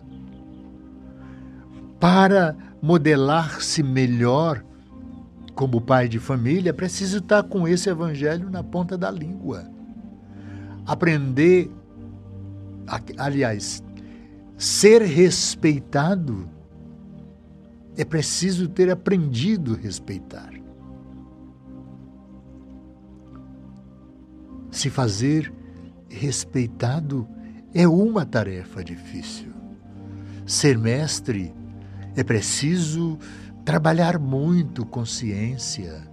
[2.01, 4.65] Para modelar-se melhor
[5.55, 9.71] como pai de família, preciso estar com esse evangelho na ponta da língua.
[10.85, 11.71] Aprender,
[13.19, 13.83] aliás,
[14.57, 16.49] ser respeitado
[17.97, 20.53] é preciso ter aprendido a respeitar.
[24.71, 25.53] Se fazer
[26.09, 27.27] respeitado
[27.75, 29.53] é uma tarefa difícil.
[30.47, 31.55] Ser mestre
[32.15, 33.19] é preciso
[33.65, 36.09] trabalhar muito consciência,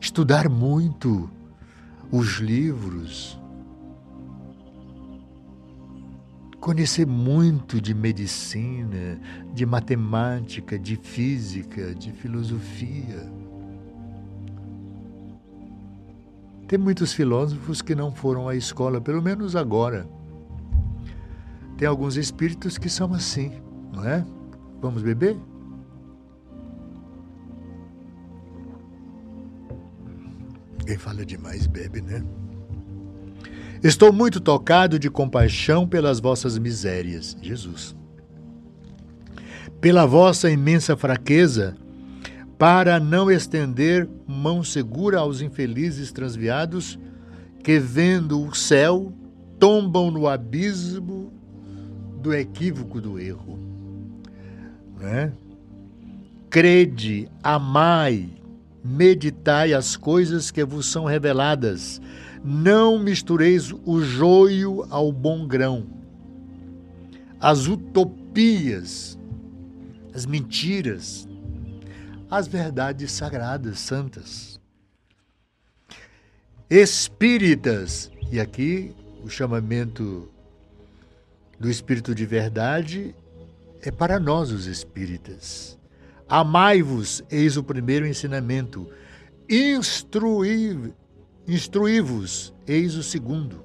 [0.00, 1.30] estudar muito
[2.10, 3.38] os livros,
[6.60, 9.20] conhecer muito de medicina,
[9.54, 13.30] de matemática, de física, de filosofia.
[16.66, 20.08] Tem muitos filósofos que não foram à escola, pelo menos agora.
[21.78, 23.52] Tem alguns espíritos que são assim,
[23.92, 24.26] não é?
[24.80, 25.36] Vamos beber?
[30.84, 32.24] Quem fala demais bebe, né?
[33.82, 37.94] Estou muito tocado de compaixão pelas vossas misérias, Jesus.
[39.80, 41.76] Pela vossa imensa fraqueza,
[42.58, 46.98] para não estender mão segura aos infelizes transviados
[47.62, 49.12] que, vendo o céu,
[49.60, 51.32] tombam no abismo
[52.20, 53.60] do equívoco do erro.
[54.98, 55.32] Né?
[56.50, 58.28] Crede, amai,
[58.84, 62.00] meditai as coisas que vos são reveladas
[62.44, 65.86] não mistureis o joio ao bom grão.
[67.40, 69.18] As utopias,
[70.14, 71.28] as mentiras,
[72.30, 74.60] as verdades sagradas, santas.
[76.68, 80.28] Espíritas, e aqui o chamamento
[81.58, 83.14] do Espírito de Verdade
[83.82, 85.78] é para nós, os espíritas.
[86.28, 88.88] Amai-vos, eis o primeiro ensinamento.
[89.48, 90.92] Instruí
[91.48, 93.64] Instruí-vos, eis o segundo.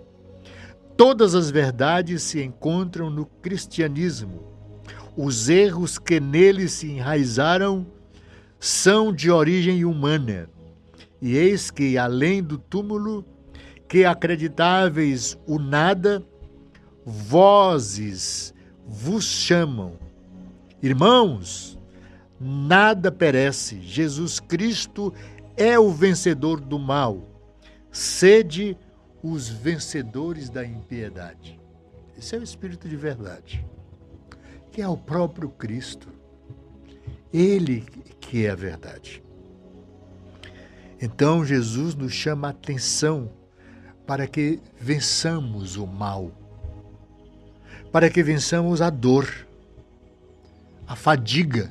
[0.95, 4.41] Todas as verdades se encontram no cristianismo.
[5.17, 7.85] Os erros que nele se enraizaram
[8.57, 10.49] são de origem humana.
[11.21, 13.25] E eis que, além do túmulo,
[13.85, 16.23] que acreditáveis o nada,
[17.05, 18.53] vozes
[18.87, 19.99] vos chamam.
[20.81, 21.77] Irmãos,
[22.39, 23.81] nada perece.
[23.81, 25.13] Jesus Cristo
[25.57, 27.32] é o vencedor do mal
[27.93, 28.75] sede
[29.21, 31.59] os vencedores da impiedade.
[32.17, 33.65] Esse é o Espírito de verdade,
[34.71, 36.09] que é o próprio Cristo.
[37.31, 37.81] Ele
[38.19, 39.23] que é a verdade.
[40.99, 43.31] Então Jesus nos chama a atenção
[44.07, 46.31] para que vençamos o mal,
[47.91, 49.27] para que vençamos a dor,
[50.87, 51.69] a fadiga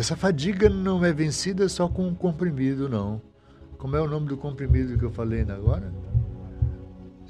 [0.00, 3.20] Essa fadiga não é vencida só com um comprimido, não.
[3.76, 5.92] Como é o nome do comprimido que eu falei agora?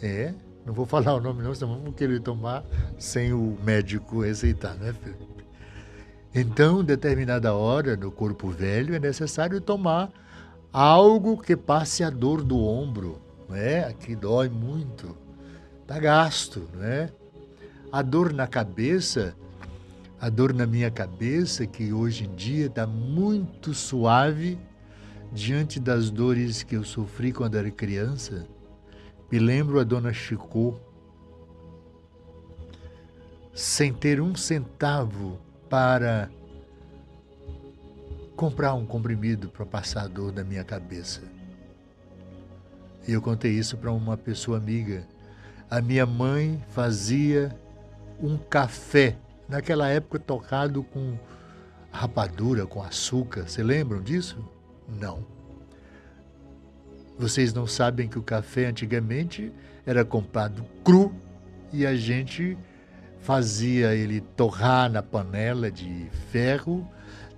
[0.00, 0.32] É,
[0.64, 2.64] não vou falar o nome não, senão vamos querer tomar
[2.96, 5.44] sem o médico receitar, né, Felipe?
[6.32, 10.08] Então, determinada hora, no corpo velho, é necessário tomar
[10.72, 13.82] algo que passe a dor do ombro, não é?
[13.82, 15.16] Aqui dói muito,
[15.88, 17.10] tá gasto, não é?
[17.90, 19.34] A dor na cabeça
[20.20, 24.58] a dor na minha cabeça, que hoje em dia está muito suave
[25.32, 28.46] diante das dores que eu sofri quando era criança.
[29.32, 30.74] Me lembro a dona Chicô,
[33.54, 35.38] sem ter um centavo
[35.70, 36.28] para
[38.36, 41.22] comprar um comprimido para passar a dor da minha cabeça.
[43.08, 45.06] E eu contei isso para uma pessoa amiga.
[45.70, 47.56] A minha mãe fazia
[48.20, 49.16] um café
[49.51, 51.18] naquela época tocado com
[51.90, 53.48] rapadura, com açúcar.
[53.48, 54.38] Você lembram disso?
[54.88, 55.26] Não.
[57.18, 59.53] Vocês não sabem que o café antigamente
[59.84, 61.12] era comprado cru
[61.72, 62.57] e a gente
[63.20, 66.88] fazia ele torrar na panela de ferro,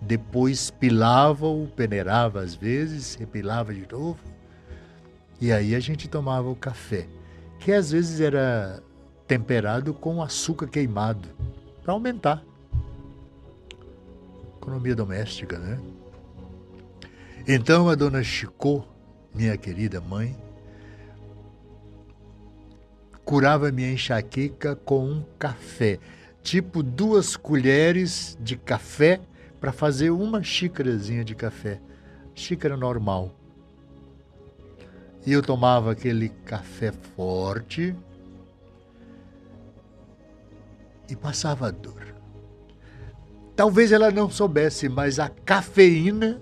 [0.00, 4.20] depois pilava-o, peneirava às vezes, repilava de novo,
[5.40, 7.08] e aí a gente tomava o café,
[7.58, 8.80] que às vezes era
[9.26, 11.28] temperado com açúcar queimado
[11.82, 12.44] para aumentar.
[14.56, 15.80] Economia doméstica, né?
[17.46, 18.84] Então a dona Chicô,
[19.34, 20.36] minha querida mãe,
[23.24, 25.98] curava minha enxaqueca com um café,
[26.42, 29.20] tipo duas colheres de café
[29.60, 31.80] para fazer uma xícarazinha de café,
[32.34, 33.34] xícara normal.
[35.24, 37.94] E eu tomava aquele café forte
[41.12, 42.14] e passava a dor.
[43.54, 46.40] Talvez ela não soubesse, mas a cafeína,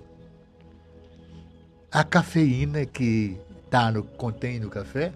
[1.91, 3.37] a cafeína que
[3.69, 5.11] tá no, contém no café,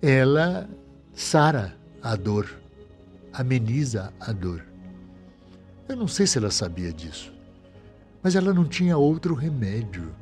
[0.00, 0.68] ela
[1.12, 2.48] sara a dor,
[3.32, 4.64] ameniza a dor.
[5.88, 7.32] Eu não sei se ela sabia disso,
[8.22, 10.14] mas ela não tinha outro remédio.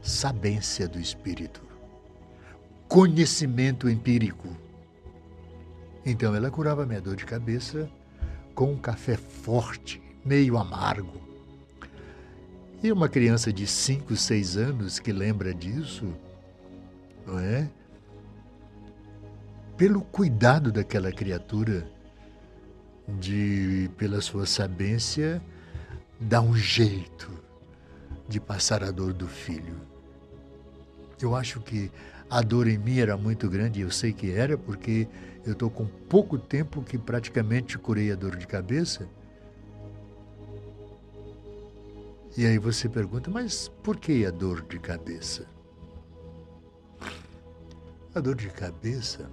[0.00, 1.62] Sabência do espírito,
[2.88, 4.61] conhecimento empírico.
[6.04, 7.88] Então ela curava minha dor de cabeça
[8.54, 11.20] com um café forte, meio amargo.
[12.82, 16.12] E uma criança de 5, 6 anos que lembra disso,
[17.26, 17.68] não é?
[19.76, 21.86] Pelo cuidado daquela criatura,
[23.18, 25.40] de, pela sua sabência,
[26.20, 27.30] dar um jeito
[28.28, 29.80] de passar a dor do filho.
[31.20, 31.90] Eu acho que
[32.28, 35.06] a dor em mim era muito grande, eu sei que era, porque
[35.44, 39.08] eu estou com pouco tempo que praticamente curei a dor de cabeça.
[42.36, 45.46] E aí você pergunta, mas por que a dor de cabeça?
[48.14, 49.28] A dor de cabeça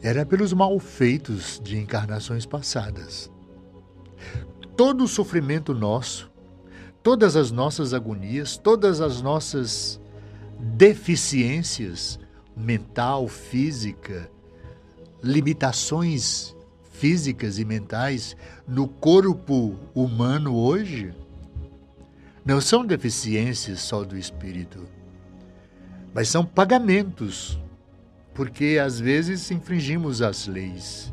[0.00, 3.30] era pelos malfeitos de encarnações passadas.
[4.76, 6.30] Todo o sofrimento nosso,
[7.02, 10.00] todas as nossas agonias, todas as nossas
[10.58, 12.18] deficiências
[12.56, 14.30] mental, física,
[15.22, 16.54] limitações
[16.92, 21.14] físicas e mentais no corpo humano hoje,
[22.44, 24.86] não são deficiências só do espírito,
[26.14, 27.58] mas são pagamentos
[28.38, 31.12] porque às vezes infringimos as leis.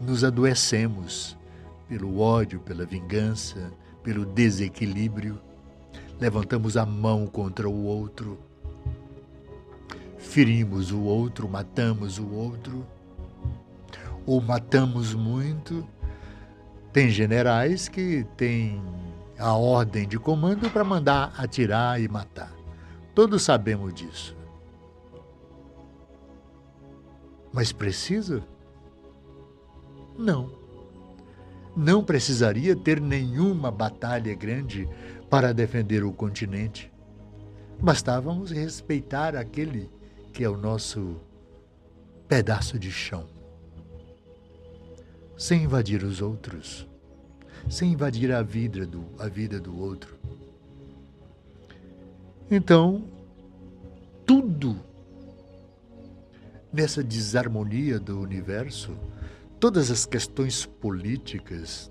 [0.00, 1.36] Nos adoecemos
[1.86, 3.70] pelo ódio, pela vingança,
[4.02, 5.38] pelo desequilíbrio.
[6.18, 8.38] Levantamos a mão contra o outro.
[10.26, 12.84] Ferimos o outro, matamos o outro.
[14.26, 15.86] Ou matamos muito.
[16.92, 18.82] Tem generais que têm
[19.38, 22.52] a ordem de comando para mandar atirar e matar.
[23.14, 24.36] Todos sabemos disso.
[27.52, 28.44] Mas precisa?
[30.18, 30.50] Não.
[31.74, 34.88] Não precisaria ter nenhuma batalha grande
[35.30, 36.92] para defender o continente.
[37.80, 39.95] Bastávamos respeitar aquele
[40.36, 41.16] que é o nosso
[42.28, 43.26] pedaço de chão.
[45.34, 46.86] Sem invadir os outros,
[47.70, 50.14] sem invadir a vida do, a vida do outro.
[52.50, 53.08] Então,
[54.26, 54.78] tudo
[56.70, 58.94] nessa desarmonia do universo,
[59.58, 61.90] todas as questões políticas,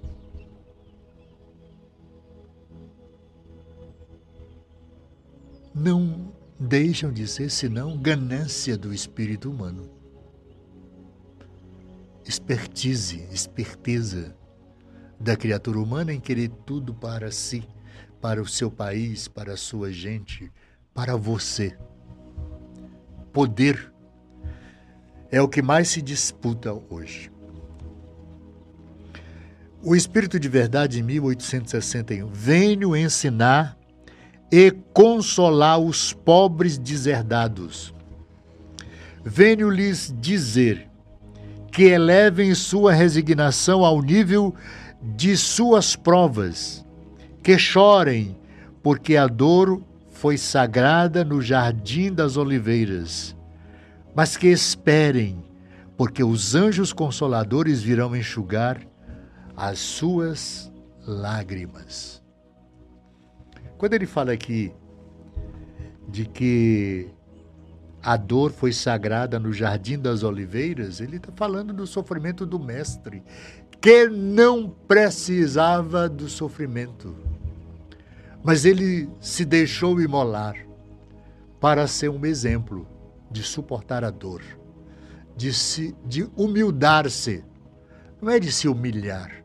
[5.73, 9.89] não deixam de ser senão ganância do espírito humano.
[12.25, 14.35] Expertise, esperteza
[15.19, 17.67] da criatura humana em querer tudo para si
[18.25, 20.51] para o seu país, para a sua gente,
[20.95, 21.77] para você.
[23.31, 23.93] Poder
[25.31, 27.31] é o que mais se disputa hoje.
[29.79, 33.77] O Espírito de Verdade, em 1861, venho ensinar
[34.51, 37.93] e consolar os pobres deserdados.
[39.23, 40.87] Venho lhes dizer
[41.71, 44.53] que elevem sua resignação ao nível
[45.01, 46.85] de suas provas
[47.43, 48.35] que chorem,
[48.81, 53.35] porque a dor foi sagrada no jardim das oliveiras,
[54.15, 55.43] mas que esperem,
[55.97, 58.81] porque os anjos consoladores virão enxugar
[59.55, 60.71] as suas
[61.05, 62.24] lágrimas.
[63.85, 64.73] Quando ele fala aqui
[66.07, 67.07] de que
[68.01, 73.21] a dor foi sagrada no jardim das oliveiras, ele está falando do sofrimento do Mestre,
[73.79, 77.15] que não precisava do sofrimento
[78.43, 80.55] mas ele se deixou imolar
[81.61, 82.87] para ser um exemplo
[83.29, 84.41] de suportar a dor,
[85.37, 87.43] de, se, de humildar-se.
[88.19, 89.43] Não é de se humilhar,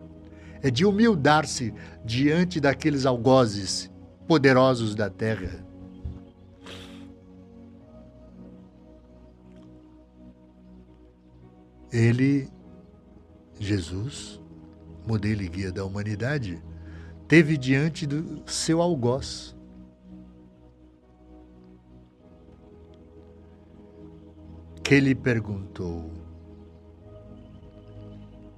[0.63, 1.75] é de humildar-se
[2.07, 3.90] diante daqueles algozes
[4.31, 5.67] poderosos da terra.
[11.93, 12.49] Ele,
[13.59, 14.41] Jesus,
[15.05, 16.63] modelo e guia da humanidade,
[17.27, 19.57] teve diante do seu algoz.
[24.85, 26.09] Que lhe perguntou: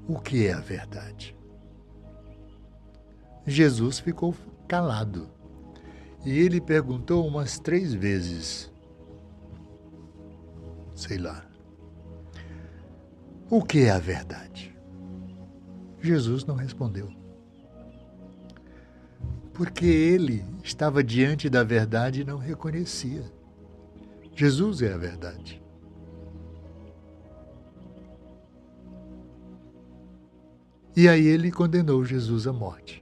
[0.07, 1.35] O que é a verdade?
[3.47, 4.35] Jesus ficou
[4.69, 5.32] calado
[6.25, 8.71] e ele perguntou umas três vezes:
[10.95, 11.45] Sei lá.
[13.51, 14.75] O que é a verdade?
[16.01, 17.13] Jesus não respondeu.
[19.53, 23.25] Porque ele estava diante da verdade e não reconhecia.
[24.35, 25.63] Jesus é a verdade.
[30.97, 33.02] E aí ele condenou Jesus à morte.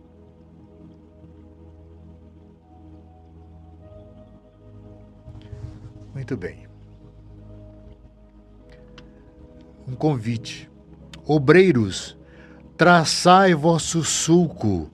[6.15, 6.67] Muito bem.
[9.87, 10.71] Um convite.
[11.27, 12.17] Obreiros,
[12.77, 14.91] traçai vosso sulco,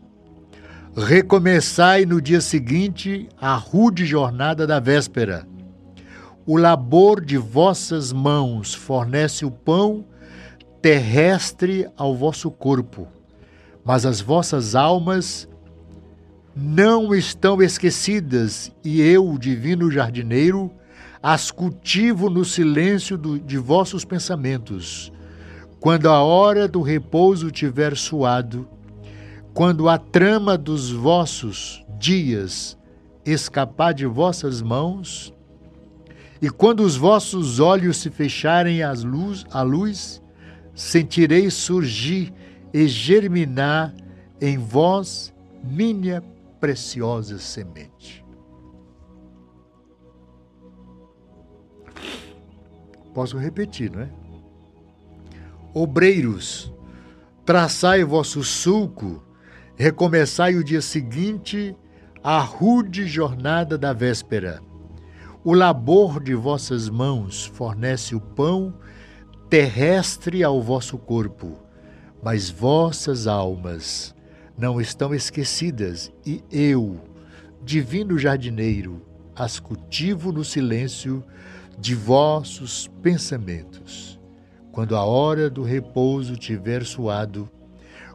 [0.97, 5.47] recomeçai no dia seguinte a rude jornada da véspera.
[6.45, 10.05] O labor de vossas mãos fornece o pão
[10.83, 13.09] terrestre ao vosso corpo,
[13.85, 15.49] mas as vossas almas
[16.55, 20.71] não estão esquecidas, e eu, o divino jardineiro,
[21.23, 25.13] as cultivo no silêncio do, de vossos pensamentos.
[25.81, 28.69] Quando a hora do repouso tiver suado,
[29.55, 32.77] quando a trama dos vossos dias
[33.25, 35.33] escapar de vossas mãos,
[36.41, 40.23] e quando os vossos olhos se fecharem à luz, à luz
[40.75, 42.33] sentirei surgir
[42.73, 43.95] e germinar
[44.41, 45.33] em vós
[45.65, 46.23] minha
[46.61, 48.26] preciosa semente.
[53.17, 54.11] Posso repetir, não é?
[55.73, 56.71] Obreiros,
[57.47, 59.25] traçai vosso sulco,
[59.75, 61.75] recomeçai o dia seguinte
[62.23, 64.61] a rude jornada da véspera.
[65.43, 68.75] O labor de vossas mãos fornece o pão
[69.49, 71.57] terrestre ao vosso corpo,
[72.23, 74.15] mas vossas almas
[74.59, 77.01] não estão esquecidas, e eu,
[77.65, 79.01] divino jardineiro,
[79.35, 81.25] as cultivo no silêncio
[81.79, 84.19] de vossos pensamentos.
[84.73, 87.51] Quando a hora do repouso tiver suado,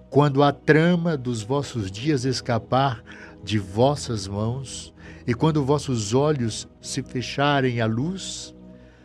[0.09, 3.03] quando a trama dos vossos dias escapar
[3.43, 4.93] de vossas mãos,
[5.26, 8.53] e quando vossos olhos se fecharem à luz,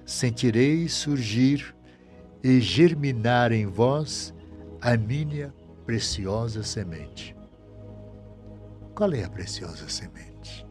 [0.04, 1.74] sentireis surgir
[2.42, 4.34] e germinar em vós
[4.80, 5.54] a minha
[5.84, 7.36] preciosa semente.
[8.94, 10.66] Qual é a preciosa semente?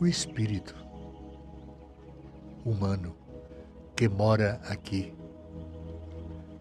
[0.00, 0.87] O Espírito
[2.64, 3.14] humano
[3.96, 5.12] que mora aqui.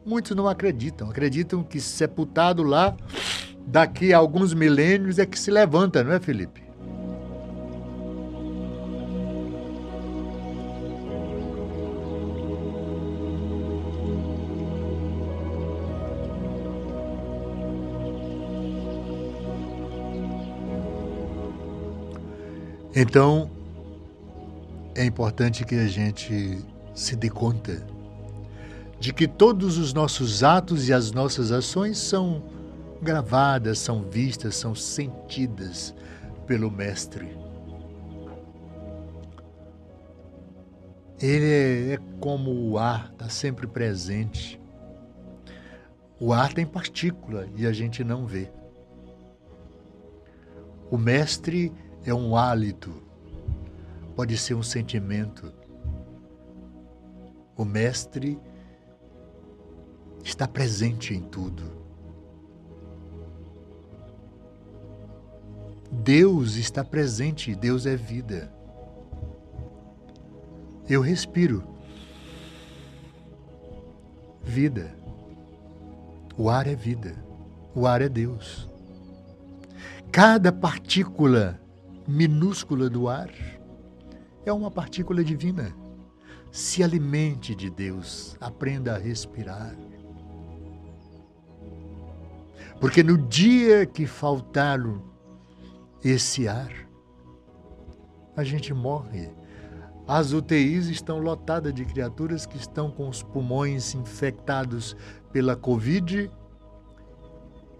[0.06, 2.96] Muitos não acreditam, acreditam que sepultado lá,
[3.66, 6.68] daqui a alguns milênios é que se levanta, não é, Felipe?
[23.00, 23.52] Então,
[24.98, 26.58] é importante que a gente
[26.96, 27.86] se dê conta
[29.00, 32.44] de que todos os nossos atos e as nossas ações são
[33.00, 35.94] gravadas, são vistas, são sentidas
[36.48, 37.38] pelo Mestre.
[41.22, 44.60] Ele é, é como o ar, está sempre presente.
[46.20, 48.50] O ar tem partícula e a gente não vê.
[50.90, 51.72] O Mestre
[52.04, 53.07] é um hálito,
[54.18, 55.54] pode ser um sentimento.
[57.56, 58.40] O Mestre
[60.24, 61.72] está presente em tudo.
[65.92, 68.52] Deus está presente, Deus é vida.
[70.90, 71.64] Eu respiro.
[74.42, 74.96] Vida.
[76.36, 77.16] O ar é vida.
[77.76, 78.68] O ar é Deus.
[80.12, 81.62] Cada partícula
[82.08, 83.30] minúscula do ar
[84.50, 85.76] é uma partícula divina.
[86.52, 89.76] Se alimente de Deus, aprenda a respirar.
[92.80, 94.80] Porque no dia que faltar
[96.04, 96.72] esse ar,
[98.36, 99.30] a gente morre.
[100.08, 104.96] As UTIs estão lotadas de criaturas que estão com os pulmões infectados
[105.34, 106.32] pela Covid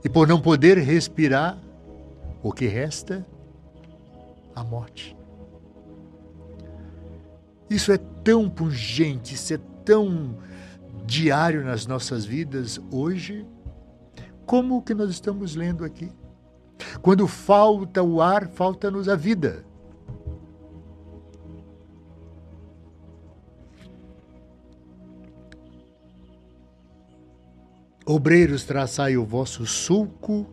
[0.04, 1.58] e por não poder respirar,
[2.44, 3.26] o que resta
[4.56, 5.17] a morte.
[7.70, 10.38] Isso é tão pungente, isso é tão
[11.06, 13.46] diário nas nossas vidas hoje,
[14.46, 16.12] como o que nós estamos lendo aqui.
[17.02, 19.66] Quando falta o ar, falta-nos a vida.
[28.06, 30.48] Obreiros, traçai o vosso sulco,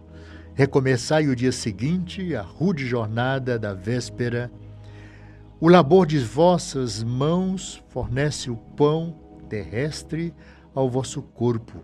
[0.55, 4.51] recomeçai o dia seguinte, a rude jornada da véspera
[5.65, 10.35] o labor de vossas mãos fornece o pão terrestre
[10.75, 11.83] ao vosso corpo.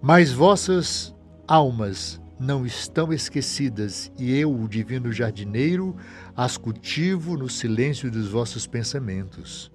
[0.00, 1.12] Mas vossas
[1.48, 5.96] almas não estão esquecidas, e eu, o divino jardineiro,
[6.36, 9.68] as cultivo no silêncio dos vossos pensamentos.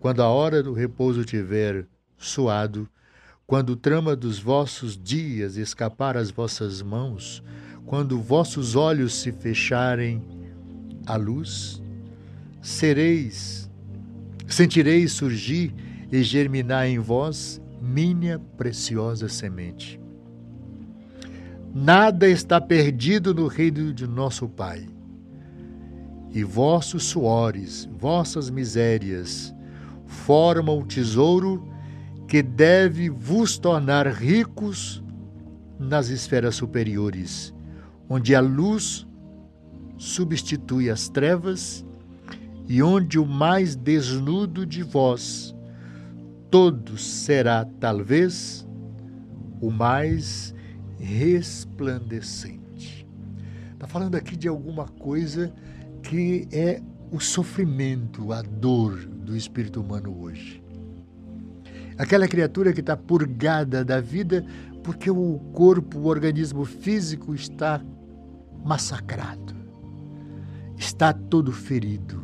[0.00, 1.86] Quando a hora do repouso tiver
[2.16, 2.88] suado,
[3.46, 7.44] quando o trama dos vossos dias escapar às vossas mãos,
[7.84, 10.42] quando vossos olhos se fecharem
[11.06, 11.82] à luz,
[12.62, 13.70] sereis,
[14.46, 15.74] sentireis surgir
[16.10, 20.00] e germinar em vós minha preciosa semente.
[21.74, 24.88] Nada está perdido no reino de nosso Pai.
[26.30, 29.54] E vossos suores, vossas misérias,
[30.06, 31.68] formam o tesouro
[32.28, 35.02] que deve vos tornar ricos
[35.78, 37.52] nas esferas superiores,
[38.08, 39.06] onde a luz
[39.96, 41.84] substitui as trevas
[42.68, 45.54] e onde o mais desnudo de vós
[46.50, 48.66] todos será talvez
[49.60, 50.54] o mais
[50.98, 53.06] resplandecente.
[53.72, 55.52] Está falando aqui de alguma coisa
[56.02, 56.80] que é
[57.10, 60.62] o sofrimento, a dor do espírito humano hoje.
[61.96, 64.44] Aquela criatura que está purgada da vida
[64.82, 67.80] porque o corpo, o organismo físico está
[68.64, 69.53] massacrado,
[70.76, 72.22] está todo ferido,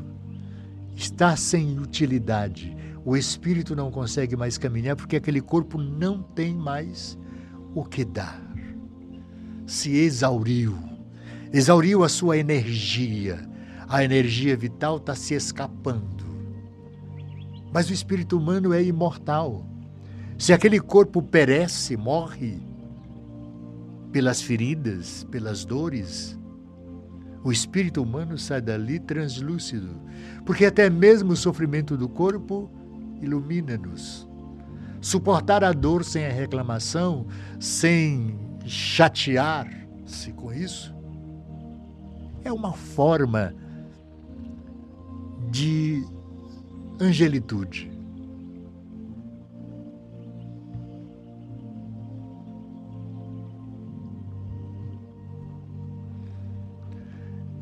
[0.94, 2.76] está sem utilidade.
[3.04, 7.18] O espírito não consegue mais caminhar porque aquele corpo não tem mais
[7.74, 8.40] o que dar.
[9.66, 10.76] Se exauriu,
[11.52, 13.48] exauriu a sua energia,
[13.88, 16.24] a energia vital está se escapando.
[17.72, 19.64] Mas o espírito humano é imortal.
[20.36, 22.58] Se aquele corpo perece, morre
[24.10, 26.36] pelas feridas, pelas dores,
[27.42, 30.00] o espírito humano sai dali translúcido,
[30.44, 32.70] porque até mesmo o sofrimento do corpo
[33.20, 34.28] ilumina-nos.
[35.00, 37.26] Suportar a dor sem a reclamação,
[37.58, 40.94] sem chatear-se com isso,
[42.44, 43.54] é uma forma
[45.50, 46.04] de
[47.00, 47.89] angelitude.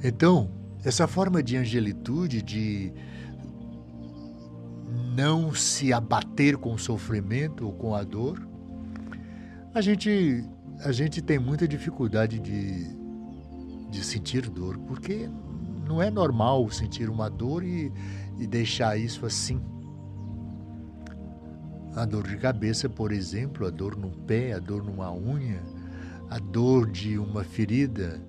[0.02, 0.50] Então,
[0.84, 2.92] essa forma de angelitude, de
[5.14, 8.46] não se abater com o sofrimento ou com a dor,
[9.74, 10.44] a gente,
[10.80, 12.86] a gente tem muita dificuldade de,
[13.90, 15.28] de sentir dor, porque
[15.86, 17.92] não é normal sentir uma dor e,
[18.38, 19.60] e deixar isso assim.
[21.96, 25.60] A dor de cabeça, por exemplo, a dor no pé, a dor numa unha,
[26.30, 28.22] a dor de uma ferida.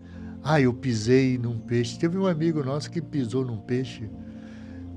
[0.43, 1.99] Ah, eu pisei num peixe.
[1.99, 4.09] Teve um amigo nosso que pisou num peixe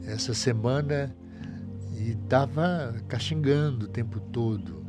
[0.07, 1.14] essa semana
[1.97, 4.82] e estava caxingando o tempo todo.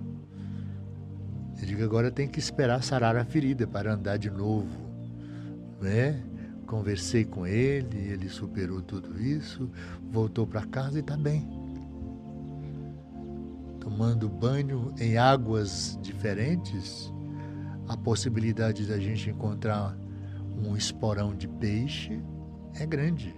[1.60, 4.68] Eu digo, agora tem que esperar sarar a ferida para andar de novo,
[5.82, 6.22] né?
[6.68, 9.70] Conversei com ele, ele superou tudo isso,
[10.12, 11.48] voltou para casa e está bem.
[13.80, 17.14] Tomando banho em águas diferentes,
[17.88, 19.96] a possibilidade da gente encontrar
[20.58, 22.22] um esporão de peixe
[22.76, 23.34] é grande.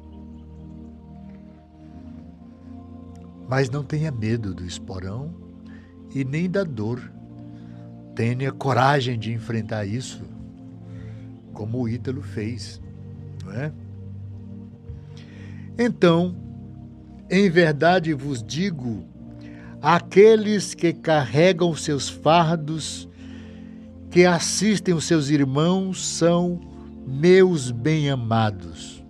[3.47, 5.34] Mas não tenha medo do esporão
[6.13, 7.11] e nem da dor.
[8.16, 10.24] Tenha coragem de enfrentar isso,
[11.53, 12.82] como o Ítalo fez
[13.45, 13.72] não é?
[15.78, 16.36] Então,
[17.30, 19.05] em verdade vos digo,
[19.82, 23.07] aqueles que carregam seus fardos,
[24.09, 26.59] que assistem os seus irmãos, são
[27.06, 29.03] meus bem-amados.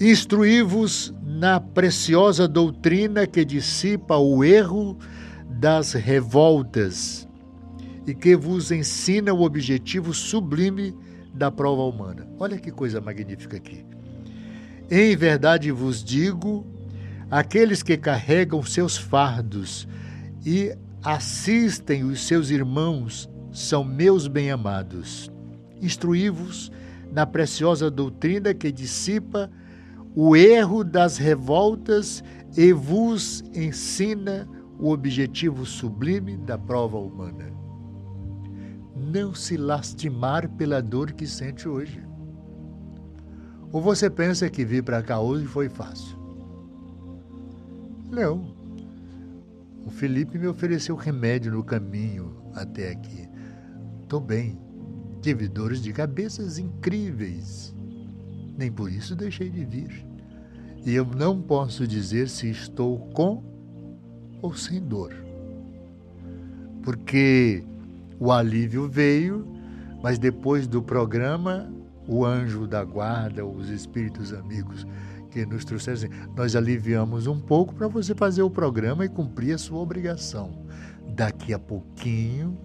[0.00, 4.98] Instruí-vos na preciosa doutrina que dissipa o erro
[5.48, 7.28] das revoltas
[8.06, 10.94] e que vos ensina o objetivo sublime
[11.32, 12.26] da prova humana.
[12.38, 13.84] Olha que coisa magnífica aqui.
[14.90, 16.66] Em verdade vos digo,
[17.30, 19.88] aqueles que carregam seus fardos
[20.44, 25.30] e assistem os seus irmãos são meus bem-amados.
[25.80, 26.70] Instruí-vos
[27.10, 29.50] na preciosa doutrina que dissipa
[30.14, 32.22] o erro das revoltas
[32.54, 34.46] e vos ensina
[34.78, 37.64] o objetivo sublime da prova humana
[38.94, 42.02] não se lastimar pela dor que sente hoje.
[43.72, 46.16] Ou você pensa que vir para cá hoje foi fácil?
[48.10, 48.54] Não.
[49.84, 53.23] O Felipe me ofereceu remédio no caminho até aqui.
[54.14, 54.56] Estou bem.
[55.20, 57.74] Tive dores de cabeças incríveis.
[58.56, 60.06] Nem por isso deixei de vir.
[60.86, 63.42] E eu não posso dizer se estou com
[64.40, 65.12] ou sem dor.
[66.80, 67.64] Porque
[68.20, 69.48] o alívio veio,
[70.00, 71.68] mas depois do programa,
[72.06, 74.86] o anjo da guarda, os espíritos amigos
[75.32, 79.58] que nos trouxeram, nós aliviamos um pouco para você fazer o programa e cumprir a
[79.58, 80.64] sua obrigação.
[81.16, 82.56] Daqui a pouquinho,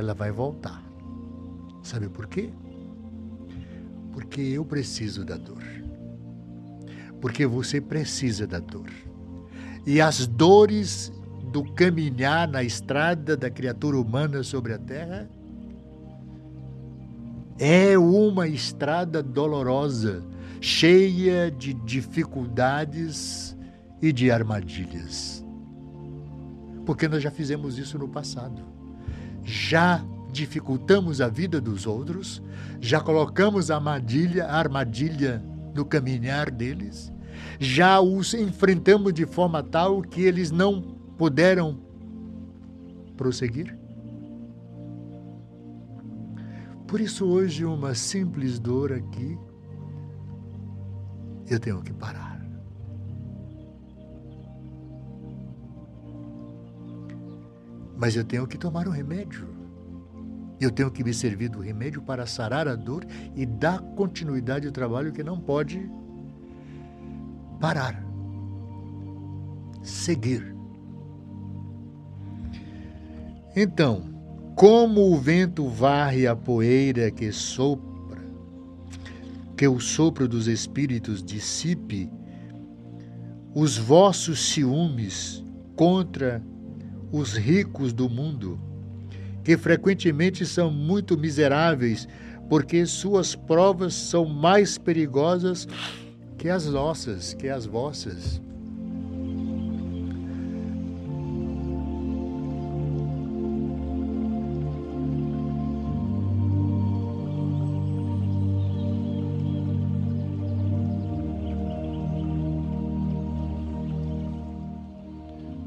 [0.00, 0.82] ela vai voltar.
[1.82, 2.50] Sabe por quê?
[4.12, 5.62] Porque eu preciso da dor.
[7.20, 8.90] Porque você precisa da dor.
[9.86, 11.12] E as dores
[11.52, 15.28] do caminhar na estrada da criatura humana sobre a terra
[17.58, 20.24] é uma estrada dolorosa,
[20.60, 23.56] cheia de dificuldades
[24.00, 25.44] e de armadilhas.
[26.86, 28.69] Porque nós já fizemos isso no passado.
[29.42, 32.42] Já dificultamos a vida dos outros,
[32.80, 35.42] já colocamos a armadilha, a armadilha
[35.74, 37.12] no caminhar deles,
[37.58, 40.80] já os enfrentamos de forma tal que eles não
[41.16, 41.78] puderam
[43.16, 43.76] prosseguir.
[46.86, 49.38] Por isso, hoje, uma simples dor aqui,
[51.48, 52.29] eu tenho que parar.
[58.00, 59.46] Mas eu tenho que tomar um remédio.
[60.58, 64.72] Eu tenho que me servir do remédio para sarar a dor e dar continuidade ao
[64.72, 65.86] trabalho que não pode
[67.60, 68.02] parar.
[69.82, 70.54] Seguir.
[73.54, 74.08] Então,
[74.54, 78.22] como o vento varre a poeira que sopra,
[79.58, 82.10] que o sopro dos espíritos dissipe,
[83.54, 85.44] os vossos ciúmes
[85.76, 86.42] contra
[87.12, 88.58] os ricos do mundo,
[89.42, 92.06] que frequentemente são muito miseráveis,
[92.48, 95.66] porque suas provas são mais perigosas
[96.36, 98.40] que as nossas, que as vossas.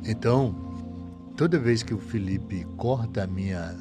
[0.06, 0.63] Então,
[1.36, 3.76] toda vez que o Felipe corta a minha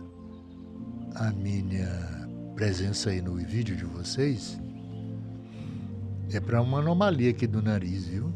[1.15, 1.89] a minha
[2.55, 4.59] presença aí no vídeo de vocês,
[6.33, 8.33] é para uma anomalia aqui do nariz, viu?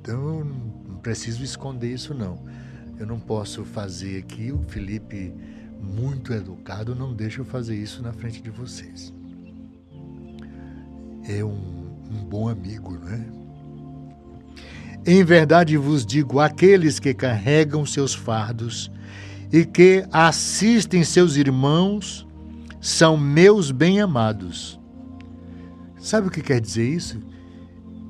[0.00, 2.42] Então, não preciso esconder isso não.
[2.98, 5.34] Eu não posso fazer aqui, o Felipe
[5.82, 9.12] muito educado não deixa eu fazer isso na frente de vocês.
[11.28, 13.43] É um, um bom amigo, não é?
[15.06, 18.90] Em verdade vos digo: aqueles que carregam seus fardos
[19.52, 22.26] e que assistem seus irmãos
[22.80, 24.80] são meus bem-amados.
[25.98, 27.20] Sabe o que quer dizer isso?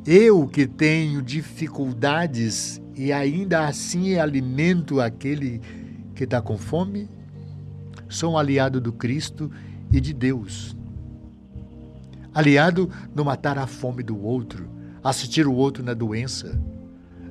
[0.06, 5.60] Eu que tenho dificuldades e ainda assim alimento aquele
[6.14, 7.08] que está com fome,
[8.08, 9.50] sou um aliado do Cristo
[9.90, 10.76] e de Deus.
[12.32, 14.68] Aliado no matar a fome do outro,
[15.02, 16.56] assistir o outro na doença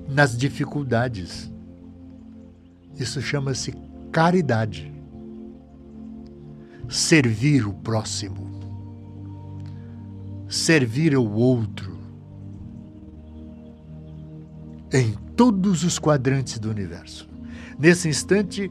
[0.08, 1.52] nas dificuldades.
[2.98, 3.74] Isso chama-se
[4.12, 4.92] caridade.
[6.88, 8.52] Servir o próximo.
[10.48, 11.98] Servir o outro.
[14.92, 17.28] Em todos os quadrantes do universo.
[17.80, 18.70] Nesse instante,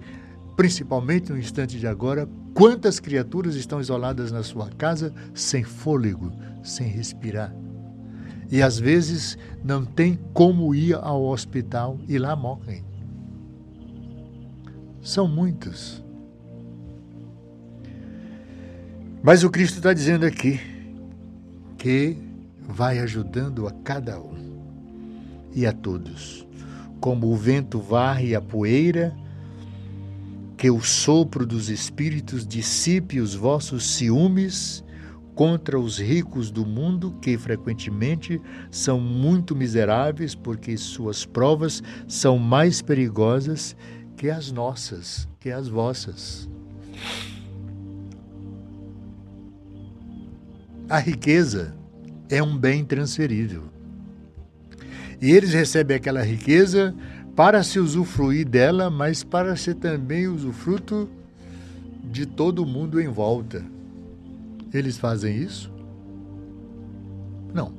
[0.57, 6.31] principalmente no instante de agora, quantas criaturas estão isoladas na sua casa sem fôlego,
[6.63, 7.53] sem respirar?
[8.53, 12.85] E às vezes não tem como ir ao hospital e lá morrem.
[15.01, 16.05] São muitos.
[19.23, 20.61] Mas o Cristo está dizendo aqui
[21.79, 22.19] que
[22.61, 24.37] vai ajudando a cada um
[25.55, 26.47] e a todos,
[27.01, 29.17] como o vento varre a poeira,
[30.59, 34.85] que o sopro dos espíritos dissipe os vossos ciúmes
[35.35, 42.83] contra os ricos do mundo, que frequentemente são muito miseráveis, porque suas provas são mais
[42.83, 43.75] perigosas
[44.17, 46.49] que as nossas, que as vossas.
[50.89, 51.75] A riqueza
[52.29, 53.65] é um bem transferível.
[55.21, 56.95] E eles recebem aquela riqueza
[57.35, 61.09] para se usufruir dela, mas para ser também usufruto
[62.05, 63.65] de todo mundo em volta.
[64.73, 65.73] Eles fazem isso?
[67.53, 67.75] Não.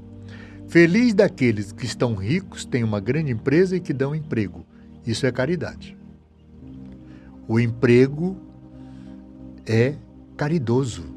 [0.67, 4.65] Feliz daqueles que estão ricos, têm uma grande empresa e que dão emprego.
[5.05, 5.97] Isso é caridade.
[7.47, 8.37] O emprego
[9.65, 9.95] é
[10.37, 11.13] caridoso.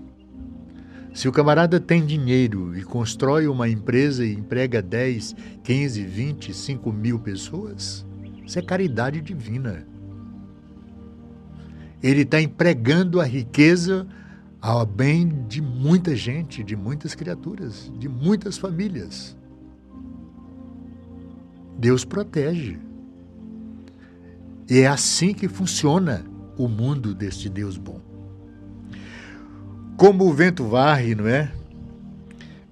[1.14, 6.92] Se o camarada tem dinheiro e constrói uma empresa e emprega 10, 15, 20, 5
[6.92, 8.04] mil pessoas,
[8.44, 9.86] isso é caridade divina.
[12.02, 14.06] Ele está empregando a riqueza
[14.66, 19.36] ao bem de muita gente, de muitas criaturas, de muitas famílias.
[21.78, 22.76] Deus protege.
[24.68, 26.24] E é assim que funciona
[26.58, 28.00] o mundo deste Deus bom.
[29.96, 31.52] Como o vento varre, não é?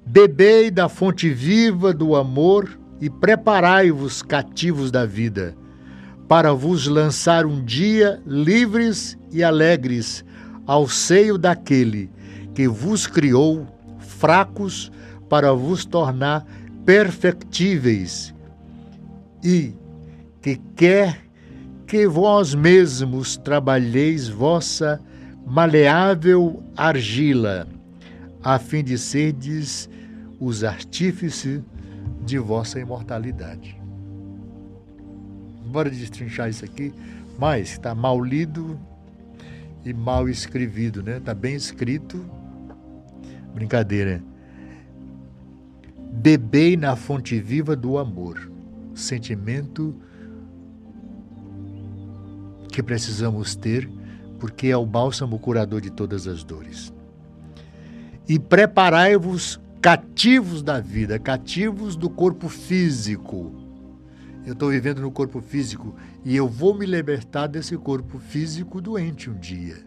[0.05, 5.57] Bebei da fonte viva do amor e preparai-vos cativos da vida,
[6.27, 10.25] para vos lançar um dia livres e alegres
[10.67, 12.11] ao seio daquele
[12.55, 13.67] que vos criou
[13.99, 14.91] fracos
[15.29, 16.47] para vos tornar
[16.85, 18.35] perfectíveis
[19.43, 19.75] e
[20.41, 21.21] que quer
[21.87, 25.01] que vós mesmos trabalheis vossa
[25.47, 27.67] maleável argila,
[28.43, 29.89] a fim de serdes
[30.41, 31.63] os artífices
[32.25, 33.81] de vossa imortalidade.
[35.67, 36.93] Bora destrinchar isso aqui,
[37.39, 38.79] mas está mal lido
[39.85, 41.19] e mal escrevido, né?
[41.19, 42.25] Está bem escrito.
[43.55, 44.23] Brincadeira.
[46.13, 48.51] Bebei na fonte viva do amor
[48.95, 49.95] sentimento
[52.71, 53.89] que precisamos ter,
[54.39, 56.93] porque é o bálsamo curador de todas as dores.
[58.29, 63.64] E preparai-vos cativos da vida, cativos do corpo físico.
[64.47, 69.31] Eu estou vivendo no corpo físico e eu vou me libertar desse corpo físico doente
[69.31, 69.79] um dia.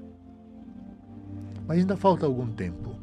[1.68, 2.98] Mas ainda falta algum tempo.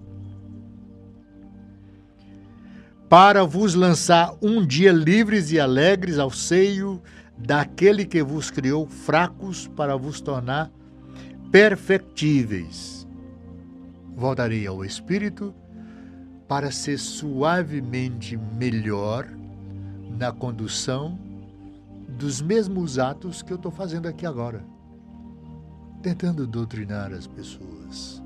[3.15, 7.01] para vos lançar um dia livres e alegres ao seio
[7.39, 10.69] daquele que vos criou fracos para vos tornar
[11.53, 13.07] perfectíveis.
[14.17, 15.55] Voltarei ao Espírito
[16.49, 19.29] para ser suavemente melhor
[20.19, 21.17] na condução
[22.15, 24.65] dos mesmos atos que eu estou fazendo aqui agora,
[26.03, 28.23] tentando doutrinar as pessoas.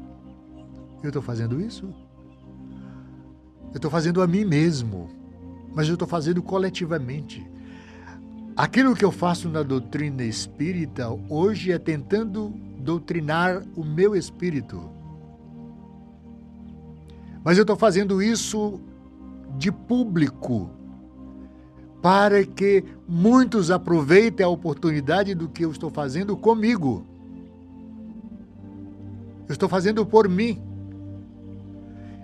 [1.02, 1.86] Eu estou fazendo isso?
[3.70, 5.08] Eu estou fazendo a mim mesmo,
[5.74, 7.46] mas eu estou fazendo coletivamente.
[8.56, 14.90] Aquilo que eu faço na doutrina espírita hoje é tentando doutrinar o meu espírito.
[17.44, 18.80] Mas eu estou fazendo isso
[19.56, 20.70] de público,
[22.00, 27.04] para que muitos aproveitem a oportunidade do que eu estou fazendo comigo.
[29.48, 30.60] Eu estou fazendo por mim.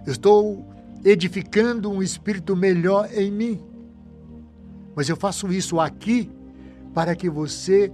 [0.07, 0.64] Eu estou
[1.05, 3.61] edificando um espírito melhor em mim.
[4.95, 6.31] Mas eu faço isso aqui
[6.93, 7.93] para que você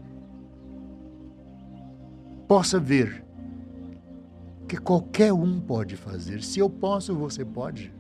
[2.47, 3.25] possa ver
[4.69, 6.43] que qualquer um pode fazer.
[6.43, 7.93] Se eu posso, você pode.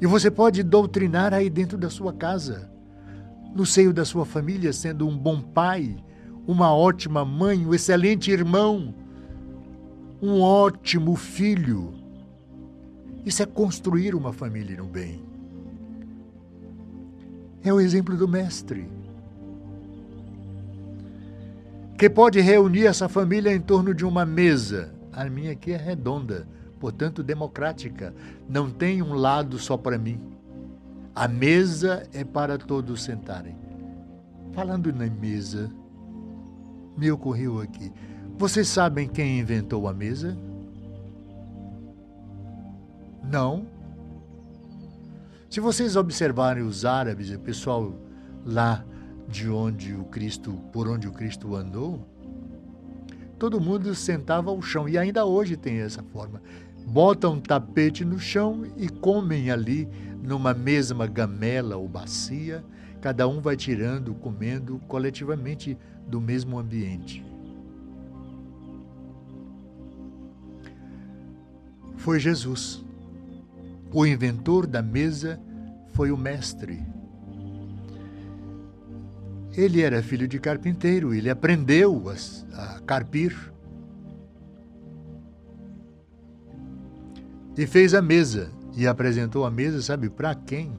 [0.00, 2.70] E você pode doutrinar aí dentro da sua casa,
[3.54, 5.96] no seio da sua família, sendo um bom pai,
[6.46, 8.94] uma ótima mãe, um excelente irmão,
[10.20, 12.06] um ótimo filho
[13.26, 15.20] isso é construir uma família no bem.
[17.64, 18.88] É o exemplo do Mestre,
[21.98, 24.94] que pode reunir essa família em torno de uma mesa.
[25.12, 26.46] A minha aqui é redonda,
[26.86, 28.14] portanto democrática.
[28.48, 30.20] Não tem um lado só para mim.
[31.12, 33.56] A mesa é para todos sentarem.
[34.52, 35.68] Falando na mesa,
[36.96, 37.92] me ocorreu aqui.
[38.38, 40.38] Vocês sabem quem inventou a mesa?
[43.24, 43.66] Não.
[45.50, 47.96] Se vocês observarem os árabes, o pessoal
[48.44, 48.84] lá
[49.28, 52.06] de onde o Cristo, por onde o Cristo andou,
[53.40, 56.40] todo mundo sentava ao chão e ainda hoje tem essa forma.
[56.86, 59.88] Botam um tapete no chão e comem ali
[60.22, 62.64] numa mesma gamela ou bacia,
[63.00, 65.76] cada um vai tirando, comendo coletivamente
[66.06, 67.24] do mesmo ambiente.
[71.96, 72.84] Foi Jesus.
[73.92, 75.40] O inventor da mesa
[75.88, 76.84] foi o mestre.
[79.56, 82.04] Ele era filho de carpinteiro, ele aprendeu
[82.52, 83.55] a, carpir.
[87.56, 88.50] E fez a mesa.
[88.76, 90.72] E apresentou a mesa, sabe para quem?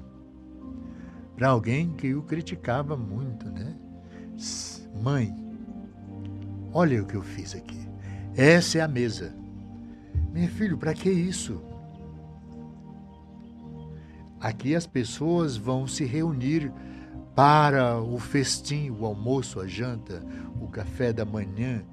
[1.36, 3.75] Para alguém que o criticava muito, né?
[5.01, 5.36] Mãe,
[6.71, 7.88] olha o que eu fiz aqui.
[8.36, 9.34] Essa é a mesa.
[10.32, 11.59] Meu filho, para que isso?
[14.39, 16.71] Aqui as pessoas vão se reunir
[17.36, 20.23] para o festim, o almoço, a janta,
[20.61, 21.84] o café da manhã.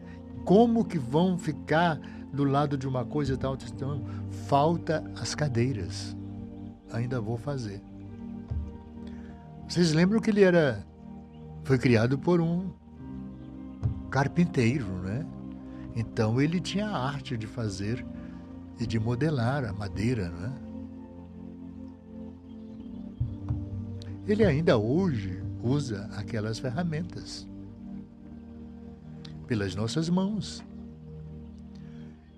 [0.44, 1.98] Como que vão ficar
[2.34, 3.54] do lado de uma coisa e tal?
[3.54, 4.02] Então,
[4.46, 6.16] falta as cadeiras.
[6.92, 7.80] Ainda vou fazer.
[9.68, 10.84] Vocês lembram que ele era
[11.64, 12.70] foi criado por um
[14.10, 15.26] carpinteiro, né?
[15.96, 18.04] Então ele tinha a arte de fazer
[18.78, 20.52] e de modelar a madeira, né?
[24.26, 27.48] Ele ainda hoje usa aquelas ferramentas
[29.46, 30.62] pelas nossas mãos.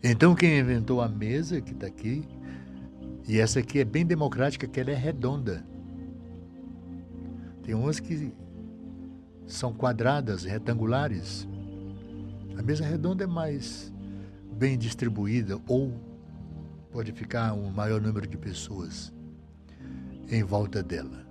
[0.09, 2.23] Então quem inventou a mesa que está aqui,
[3.27, 5.67] e essa aqui é bem democrática, que ela é redonda.
[7.65, 8.33] Tem umas que
[9.49, 11.49] são quadradas, retangulares.
[12.57, 13.93] A mesa redonda é mais
[14.53, 15.93] bem distribuída ou
[16.93, 19.13] pode ficar um maior número de pessoas
[20.31, 21.27] em volta dela.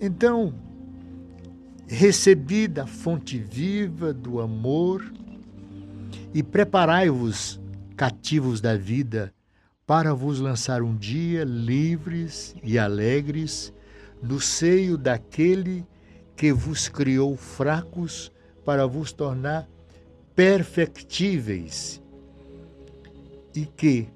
[0.00, 0.54] Então,
[1.86, 5.12] recebi da fonte viva do amor
[6.34, 7.60] e preparai-vos,
[7.96, 9.32] cativos da vida,
[9.86, 13.72] para vos lançar um dia livres e alegres
[14.22, 15.86] no seio daquele
[16.36, 18.32] que vos criou fracos
[18.64, 19.68] para vos tornar
[20.34, 22.02] perfectíveis,
[23.54, 24.08] e que,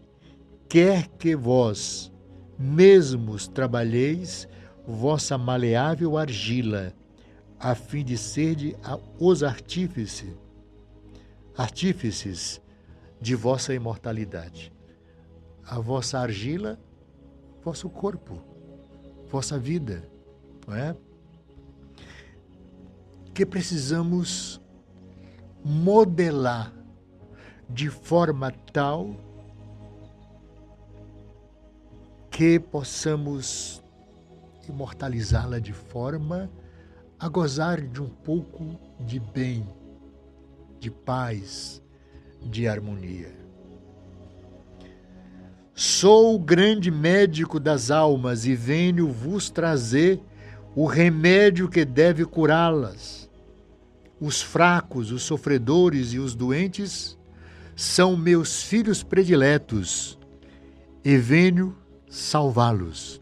[0.69, 2.11] quer que vós
[2.59, 4.49] mesmos trabalheis
[4.87, 6.95] vossa maleável argila,
[7.59, 8.75] a fim de serdes
[9.19, 10.31] os artífices,
[11.57, 12.61] artífices
[13.21, 14.73] de vossa imortalidade.
[15.65, 16.79] A vossa argila,
[17.63, 18.57] vosso corpo
[19.29, 20.09] vossa vida,
[20.67, 20.97] não é?
[23.35, 24.61] Que precisamos
[25.65, 26.73] modelar
[27.69, 29.17] de forma tal
[32.31, 33.83] que possamos
[34.69, 36.51] imortalizá-la de forma
[37.19, 39.67] a gozar de um pouco de bem,
[40.79, 41.83] de paz,
[42.43, 43.35] de harmonia.
[45.75, 50.21] Sou o grande médico das almas e venho vos trazer
[50.75, 53.29] o remédio que deve curá-las.
[54.19, 57.19] Os fracos, os sofredores e os doentes
[57.75, 60.19] são meus filhos prediletos
[61.05, 61.77] e venho
[62.09, 63.21] salvá-los.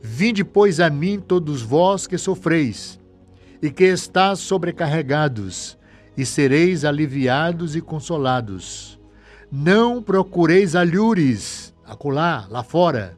[0.00, 2.98] Vinde, pois, a mim todos vós que sofreis
[3.62, 5.78] e que estáis sobrecarregados,
[6.16, 8.98] e sereis aliviados e consolados.
[9.50, 13.16] Não procureis alhures, acolá, lá fora,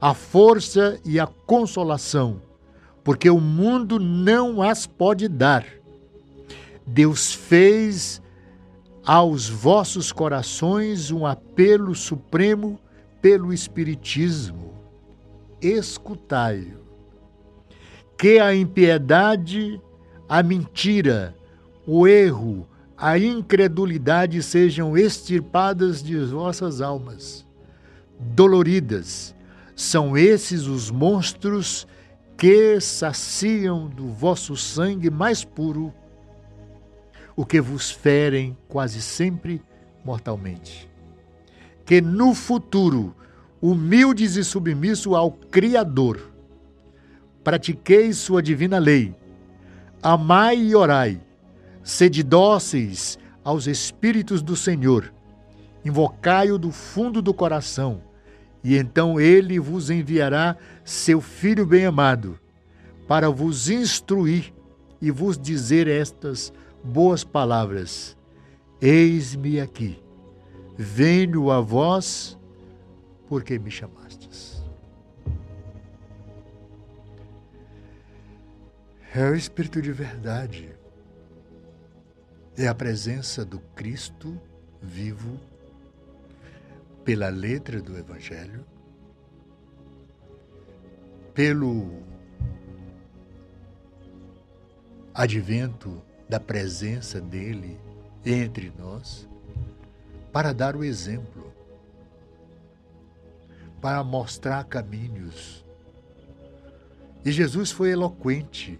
[0.00, 2.40] a força e a consolação,
[3.04, 5.66] porque o mundo não as pode dar.
[6.86, 8.22] Deus fez
[9.04, 12.78] aos vossos corações um apelo supremo
[13.20, 14.74] pelo Espiritismo.
[15.60, 16.80] Escutai-o.
[18.16, 19.80] Que a impiedade,
[20.28, 21.34] a mentira,
[21.86, 27.46] o erro, a incredulidade sejam extirpadas de vossas almas
[28.18, 29.34] doloridas.
[29.74, 31.86] São esses os monstros
[32.36, 35.92] que saciam do vosso sangue mais puro
[37.34, 39.62] o que vos ferem quase sempre
[40.04, 40.88] mortalmente.
[41.86, 43.14] Que no futuro,
[43.62, 46.30] humildes e submissos ao Criador,
[47.42, 49.14] pratiqueis sua divina lei,
[50.02, 51.20] amai e orai,
[51.82, 55.12] sede dóceis aos Espíritos do Senhor,
[55.84, 58.02] invocai-o do fundo do coração
[58.62, 62.38] e então ele vos enviará seu Filho bem-amado,
[63.08, 64.52] para vos instruir
[65.00, 66.52] e vos dizer estas
[66.84, 68.16] boas palavras:
[68.80, 69.98] Eis-me aqui,
[70.76, 72.38] venho a vós,
[73.28, 74.62] porque me chamastes.
[79.12, 80.68] É o Espírito de verdade,
[82.56, 84.38] é a presença do Cristo
[84.82, 85.38] vivo
[87.04, 88.64] pela letra do Evangelho,
[91.32, 92.02] pelo
[95.14, 97.78] advento da presença dele
[98.24, 99.28] entre nós,
[100.32, 101.52] para dar o exemplo,
[103.80, 105.64] para mostrar caminhos.
[107.24, 108.78] E Jesus foi eloquente,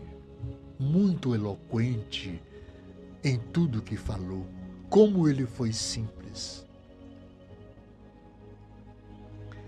[0.79, 2.41] muito eloquente
[3.23, 4.47] em tudo que falou,
[4.89, 6.67] como ele foi simples.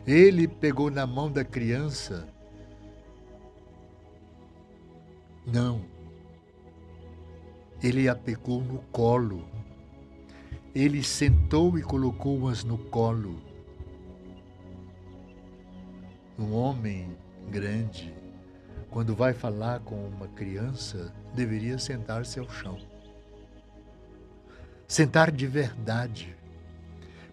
[0.06, 2.26] Ele pegou na mão da criança.
[5.46, 5.84] Não.
[7.82, 9.44] Ele a pegou no colo.
[10.74, 13.40] Ele sentou e colocou-as no colo.
[16.38, 17.16] Um homem
[17.50, 18.12] grande,
[18.90, 22.91] quando vai falar com uma criança, deveria sentar-se ao chão.
[24.86, 26.36] Sentar de verdade,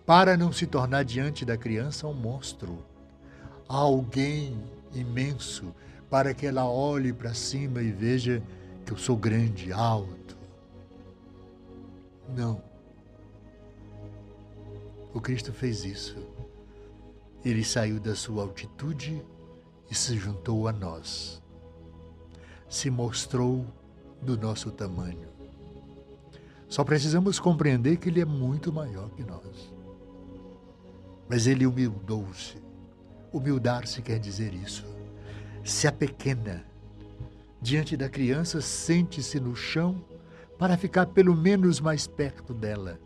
[0.05, 2.83] para não se tornar diante da criança um monstro,
[3.67, 4.59] alguém
[4.93, 5.73] imenso,
[6.09, 8.41] para que ela olhe para cima e veja
[8.85, 10.35] que eu sou grande, alto.
[12.35, 12.61] Não.
[15.13, 16.17] O Cristo fez isso.
[17.45, 19.23] Ele saiu da sua altitude
[19.89, 21.41] e se juntou a nós.
[22.67, 23.65] Se mostrou
[24.21, 25.28] do nosso tamanho.
[26.69, 29.73] Só precisamos compreender que ele é muito maior que nós.
[31.27, 32.61] Mas ele humildou-se.
[33.33, 34.85] Humildar-se quer dizer isso.
[35.63, 36.63] Se apequena.
[37.59, 40.05] Diante da criança, sente-se no chão
[40.59, 42.99] para ficar pelo menos mais perto dela.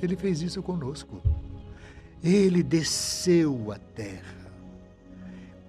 [0.00, 1.20] Ele fez isso conosco.
[2.22, 4.50] Ele desceu à terra,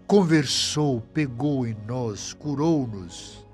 [0.08, 3.47] conversou, pegou em nós, curou-nos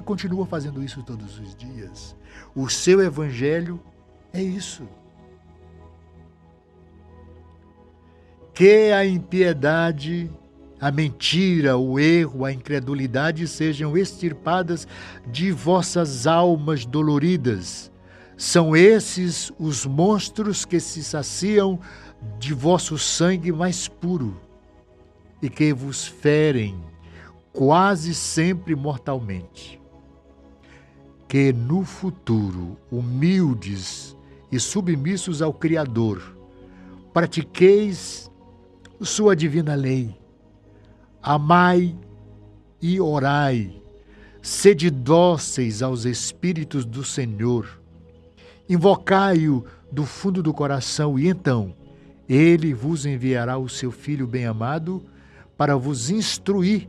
[0.00, 2.16] e continua fazendo isso todos os dias.
[2.54, 3.80] O seu evangelho
[4.32, 4.88] é isso.
[8.52, 10.30] Que a impiedade
[10.80, 14.88] a mentira, o erro, a incredulidade sejam extirpadas
[15.26, 17.92] de vossas almas doloridas.
[18.34, 21.78] São esses os monstros que se saciam
[22.38, 24.40] de vosso sangue mais puro
[25.42, 26.82] e que vos ferem
[27.52, 29.79] quase sempre mortalmente.
[31.30, 34.16] Que no futuro, humildes
[34.50, 36.36] e submissos ao Criador,
[37.12, 38.28] pratiqueis
[39.00, 40.12] sua divina lei.
[41.22, 41.96] Amai
[42.82, 43.80] e orai,
[44.42, 47.80] sede dóceis aos Espíritos do Senhor,
[48.68, 51.76] invocai-o do fundo do coração, e então
[52.28, 55.00] ele vos enviará o seu Filho bem-amado
[55.56, 56.88] para vos instruir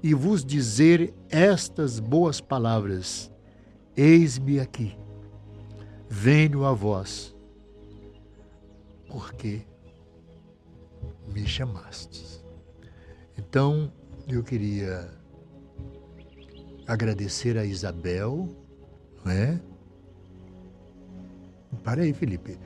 [0.00, 3.29] e vos dizer estas boas palavras:
[4.02, 4.96] Eis-me aqui,
[6.08, 7.36] venho a vós,
[9.06, 9.60] porque
[11.28, 12.42] me chamastes.
[13.36, 13.92] Então,
[14.26, 15.06] eu queria
[16.86, 18.48] agradecer a Isabel,
[19.22, 19.60] não é?
[21.84, 22.58] Para aí, Felipe.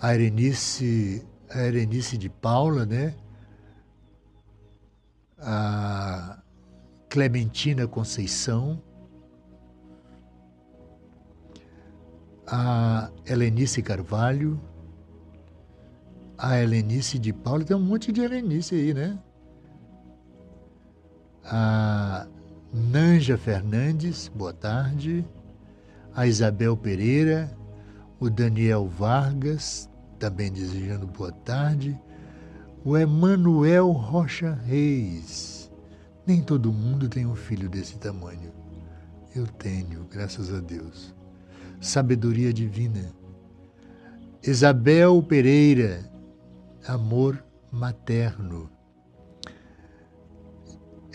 [0.00, 3.14] A Erenice, a Erenice de Paula, né?
[5.38, 6.42] A
[7.08, 8.82] Clementina Conceição,
[12.54, 14.60] a Helenice Carvalho,
[16.36, 19.18] a Helenice de Paula, tem um monte de Helenice aí, né?
[21.44, 22.26] a
[22.72, 25.24] Nanja Fernandes, boa tarde,
[26.14, 27.50] a Isabel Pereira,
[28.20, 29.88] o Daniel Vargas,
[30.18, 31.98] também desejando boa tarde,
[32.84, 35.72] o Emanuel Rocha Reis.
[36.26, 38.52] Nem todo mundo tem um filho desse tamanho.
[39.34, 41.14] Eu tenho, graças a Deus.
[41.82, 43.12] Sabedoria divina.
[44.40, 46.08] Isabel Pereira,
[46.86, 48.70] amor materno.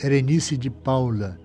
[0.04, 1.40] Erenice de Paula,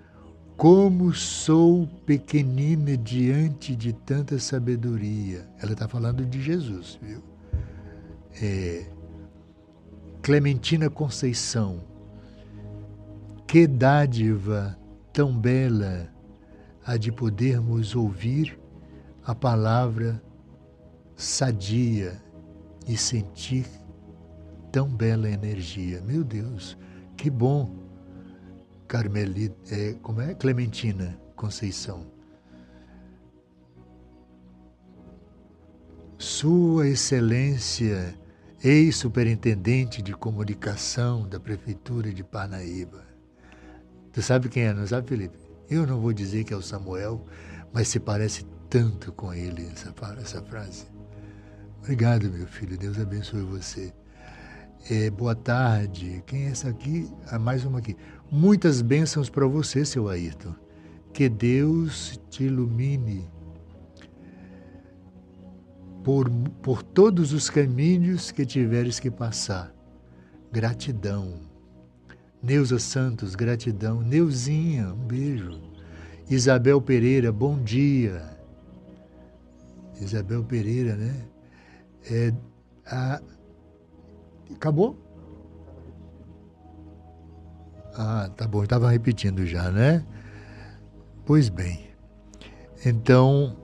[0.57, 5.49] como sou pequenina diante de tanta sabedoria.
[5.61, 7.23] Ela está falando de Jesus, viu?
[8.43, 8.91] É,
[10.21, 11.85] Clementina Conceição,
[13.47, 14.77] que dádiva
[15.13, 16.13] tão bela
[16.85, 18.61] a de podermos ouvir
[19.25, 20.23] a palavra
[21.17, 22.21] sadia
[22.87, 23.67] e sentir
[24.71, 26.01] tão bela energia.
[26.01, 26.77] Meu Deus,
[27.17, 27.83] que bom
[28.89, 30.35] Carmelita, é, como é?
[30.35, 32.07] Clementina Conceição.
[36.19, 38.15] Sua Excelência,
[38.63, 43.05] ex-superintendente de comunicação da Prefeitura de Parnaíba.
[44.13, 45.39] Tu sabe quem é, não sabe, Felipe?
[45.71, 47.25] Eu não vou dizer que é o Samuel,
[47.73, 50.87] mas se parece tanto com ele essa, essa frase.
[51.81, 52.79] Obrigado, meu filho.
[52.79, 53.93] Deus abençoe você.
[54.91, 56.25] É, boa tarde.
[56.27, 57.07] Quem é essa aqui?
[57.31, 57.95] Ah, mais uma aqui.
[58.31, 60.55] Muitas bênçãos para você, seu Ayrton.
[61.13, 63.31] Que Deus te ilumine
[66.03, 66.31] por,
[66.63, 69.71] por todos os caminhos que tiveres que passar.
[70.51, 71.41] Gratidão.
[72.43, 74.01] Neuza Santos, gratidão.
[74.01, 75.61] Neuzinha, um beijo.
[76.31, 78.32] Isabel Pereira, bom dia.
[80.03, 81.25] Isabel Pereira, né?
[82.11, 82.33] É,
[82.87, 83.21] a,
[84.55, 84.99] acabou?
[87.95, 90.05] Ah, tá bom, estava repetindo já, né?
[91.25, 91.91] Pois bem.
[92.85, 93.57] Então,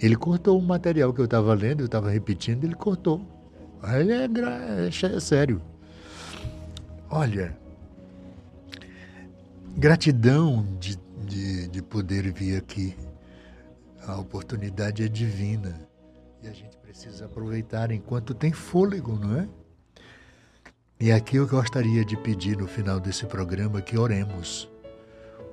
[0.00, 3.24] ele cortou o material que eu estava lendo, eu estava repetindo, ele cortou.
[3.84, 5.62] Ele é, é, é sério.
[7.08, 7.56] Olha,
[9.76, 12.96] gratidão de, de, de poder vir aqui.
[14.06, 15.88] A oportunidade é divina
[16.42, 19.48] e a gente precisa aproveitar enquanto tem fôlego, não é?
[20.98, 24.68] E aqui eu gostaria de pedir no final desse programa que oremos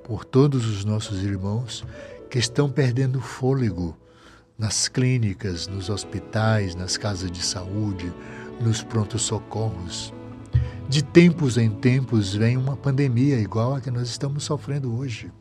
[0.02, 1.84] por todos os nossos irmãos
[2.28, 3.96] que estão perdendo fôlego
[4.58, 8.12] nas clínicas, nos hospitais, nas casas de saúde,
[8.60, 10.12] nos prontos socorros.
[10.88, 15.32] De tempos em tempos vem uma pandemia igual a que nós estamos sofrendo hoje.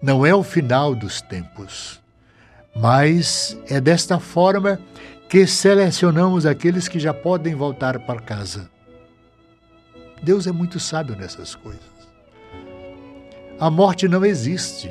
[0.00, 2.03] Não é o final dos tempos,
[2.74, 4.80] mas é desta forma
[5.28, 8.70] que selecionamos aqueles que já podem voltar para casa.
[10.22, 11.82] Deus é muito sábio nessas coisas.
[13.58, 14.90] A morte não existe.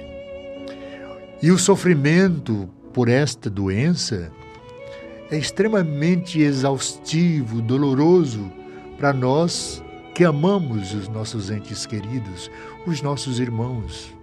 [1.41, 4.31] E o sofrimento por esta doença
[5.29, 8.51] é extremamente exaustivo, doloroso
[8.97, 9.83] para nós
[10.13, 12.49] que amamos os nossos entes queridos,
[12.85, 14.13] os nossos irmãos.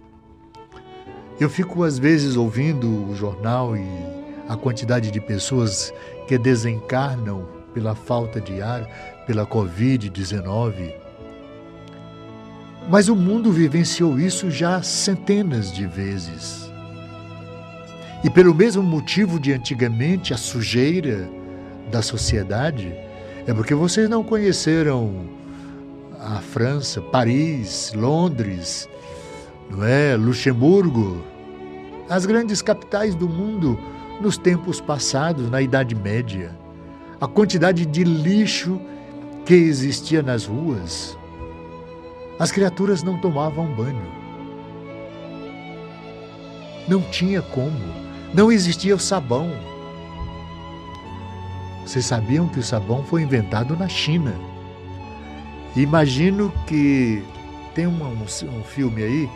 [1.41, 3.83] Eu fico às vezes ouvindo o jornal e
[4.47, 5.91] a quantidade de pessoas
[6.29, 8.85] que desencarnam pela falta de ar,
[9.27, 10.93] pela Covid-19.
[12.91, 16.71] Mas o mundo vivenciou isso já centenas de vezes.
[18.23, 21.27] E pelo mesmo motivo de antigamente a sujeira
[21.91, 22.93] da sociedade,
[23.47, 25.25] é porque vocês não conheceram
[26.21, 28.87] a França, Paris, Londres,
[29.71, 30.17] não é?
[30.17, 31.30] Luxemburgo,
[32.11, 33.79] as grandes capitais do mundo
[34.21, 36.59] nos tempos passados, na Idade Média.
[37.21, 38.81] A quantidade de lixo
[39.47, 41.17] que existia nas ruas.
[42.37, 44.21] As criaturas não tomavam banho.
[46.89, 47.79] Não tinha como.
[48.35, 49.49] Não existia o sabão.
[51.87, 54.35] Vocês sabiam que o sabão foi inventado na China?
[55.77, 57.23] Imagino que
[57.73, 59.31] tem um, um filme aí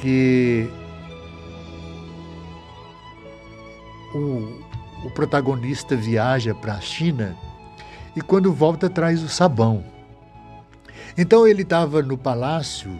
[0.00, 0.70] que
[4.14, 4.62] o,
[5.04, 7.36] o protagonista viaja para a China
[8.14, 9.84] e quando volta traz o sabão.
[11.16, 12.90] Então ele estava no palácio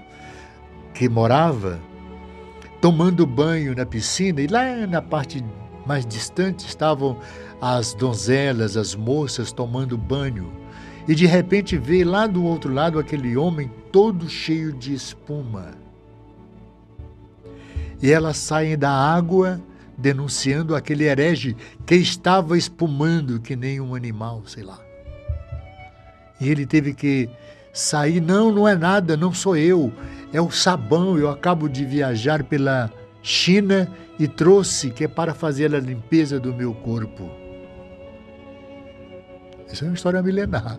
[0.95, 1.81] que morava
[2.81, 5.45] tomando banho na piscina e lá na parte
[5.87, 7.19] mais distante estavam
[7.61, 10.53] as donzelas, as moças tomando banho.
[11.07, 15.71] E de repente vê lá do outro lado aquele homem todo cheio de espuma.
[18.01, 19.61] E elas saem da água
[20.03, 21.57] denunciando aquele herege
[21.87, 24.79] que estava espumando que nem um animal, sei lá.
[26.41, 27.31] E ele teve que
[27.73, 29.93] sair, não, não é nada, não sou eu
[30.33, 31.19] é o sabão.
[31.19, 32.91] Eu acabo de viajar pela
[33.23, 33.89] China
[34.19, 37.31] e trouxe que é para fazer a limpeza do meu corpo.
[39.71, 40.79] Isso é uma história milenar.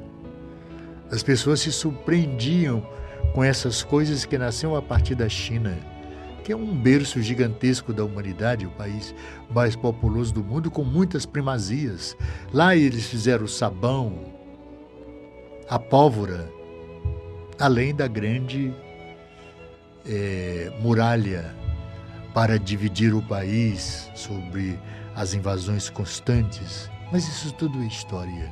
[1.12, 2.86] As pessoas se surpreendiam
[3.34, 5.78] com essas coisas que nasceram a partir da China,
[6.44, 9.16] que é um berço gigantesco da humanidade, o país
[9.50, 12.18] mais populoso do mundo, com muitas primazias.
[12.52, 14.34] Lá eles fizeram o sabão,
[15.70, 16.52] a pólvora,
[17.58, 18.74] além da grande
[20.06, 21.56] é, muralha
[22.34, 24.78] para dividir o país sobre
[25.16, 28.52] as invasões constantes, mas isso tudo é história.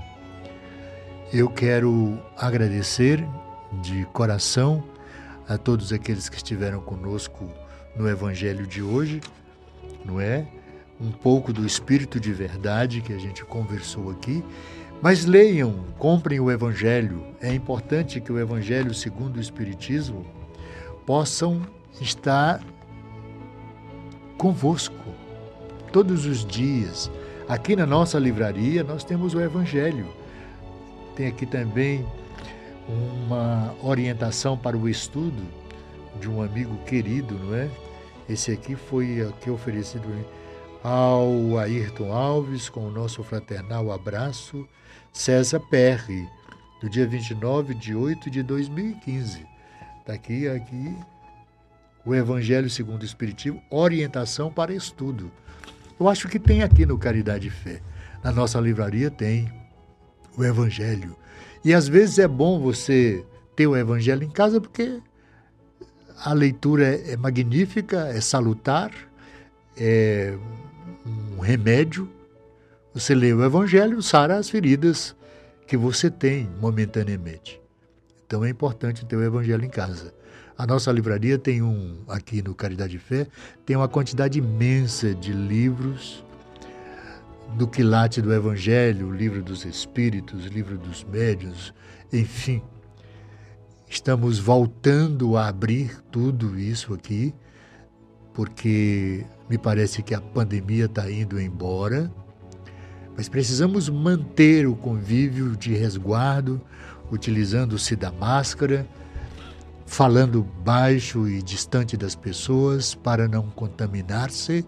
[1.34, 3.26] Eu quero agradecer
[3.82, 4.84] de coração
[5.48, 7.50] a todos aqueles que estiveram conosco
[7.96, 9.22] no Evangelho de hoje,
[10.06, 10.46] não é?
[11.00, 14.44] Um pouco do espírito de verdade que a gente conversou aqui.
[15.02, 17.26] Mas leiam, comprem o Evangelho.
[17.42, 20.26] É importante que o Evangelho segundo o Espiritismo
[21.06, 21.62] possam
[22.00, 22.62] estar
[24.38, 24.96] convosco
[25.92, 27.12] todos os dias.
[27.48, 30.08] Aqui na nossa livraria nós temos o Evangelho.
[31.16, 32.06] Tem aqui também
[32.88, 35.61] uma orientação para o estudo
[36.22, 37.68] de um amigo querido, não é?
[38.30, 40.08] Esse aqui foi aqui oferecido
[40.84, 44.68] ao Ayrton Alves com o nosso fraternal abraço,
[45.12, 46.30] César Perry,
[46.80, 49.46] do dia 29 de 8 de 2015.
[50.00, 50.96] Está aqui, aqui,
[52.06, 55.32] o Evangelho segundo o Espiritismo, orientação para estudo.
[56.00, 57.82] Eu acho que tem aqui no Caridade e Fé.
[58.24, 59.52] Na nossa livraria tem
[60.38, 61.16] o Evangelho.
[61.66, 63.26] E às vezes é bom você
[63.56, 65.02] ter o Evangelho em casa porque
[66.24, 68.92] a leitura é magnífica, é salutar,
[69.76, 70.38] é
[71.06, 72.10] um remédio.
[72.94, 75.16] Você lê o Evangelho, sara as feridas
[75.68, 77.60] que você tem momentaneamente.
[78.26, 80.14] Então é importante ter o Evangelho em casa.
[80.58, 83.26] A nossa livraria tem um, aqui no Caridade e Fé,
[83.66, 86.24] tem uma quantidade imensa de livros
[87.56, 91.74] do quilate do Evangelho, livro dos Espíritos, livro dos Médiuns,
[92.14, 92.62] enfim.
[93.92, 97.36] Estamos voltando a abrir tudo isso aqui,
[98.34, 102.10] porque me parece que a pandemia está indo embora,
[103.18, 106.62] mas precisamos manter o convívio de resguardo,
[107.12, 108.88] utilizando-se da máscara,
[109.86, 114.66] falando baixo e distante das pessoas para não contaminar-se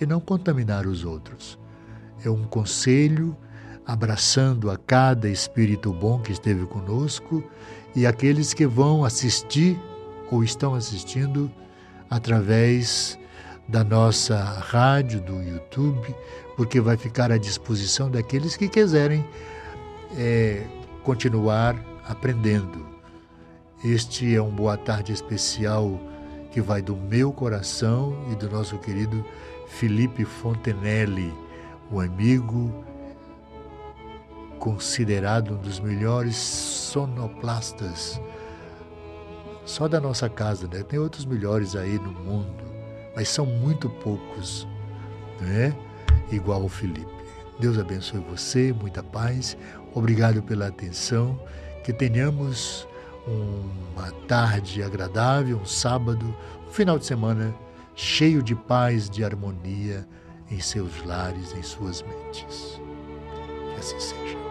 [0.00, 1.56] e não contaminar os outros.
[2.24, 3.36] É um conselho
[3.86, 7.44] abraçando a cada espírito bom que esteve conosco
[7.94, 9.78] e aqueles que vão assistir
[10.30, 11.50] ou estão assistindo
[12.10, 13.18] através
[13.68, 16.14] da nossa rádio, do YouTube,
[16.56, 19.24] porque vai ficar à disposição daqueles que quiserem
[20.16, 20.62] é,
[21.02, 21.76] continuar
[22.06, 22.86] aprendendo.
[23.84, 26.00] Este é um boa tarde especial
[26.50, 29.24] que vai do meu coração e do nosso querido
[29.66, 31.32] Felipe Fontenelle,
[31.90, 32.72] o amigo
[34.64, 38.18] considerado um dos melhores sonoplastas
[39.66, 40.82] só da nossa casa, né?
[40.82, 42.64] Tem outros melhores aí no mundo,
[43.14, 44.66] mas são muito poucos,
[45.38, 45.76] né?
[46.32, 47.12] Igual o Felipe.
[47.60, 49.54] Deus abençoe você, muita paz.
[49.92, 51.38] Obrigado pela atenção.
[51.84, 52.88] Que tenhamos
[53.94, 56.34] uma tarde agradável, um sábado,
[56.66, 57.54] um final de semana
[57.94, 60.08] cheio de paz, de harmonia
[60.50, 62.80] em seus lares, em suas mentes.
[63.74, 64.43] Que assim seja.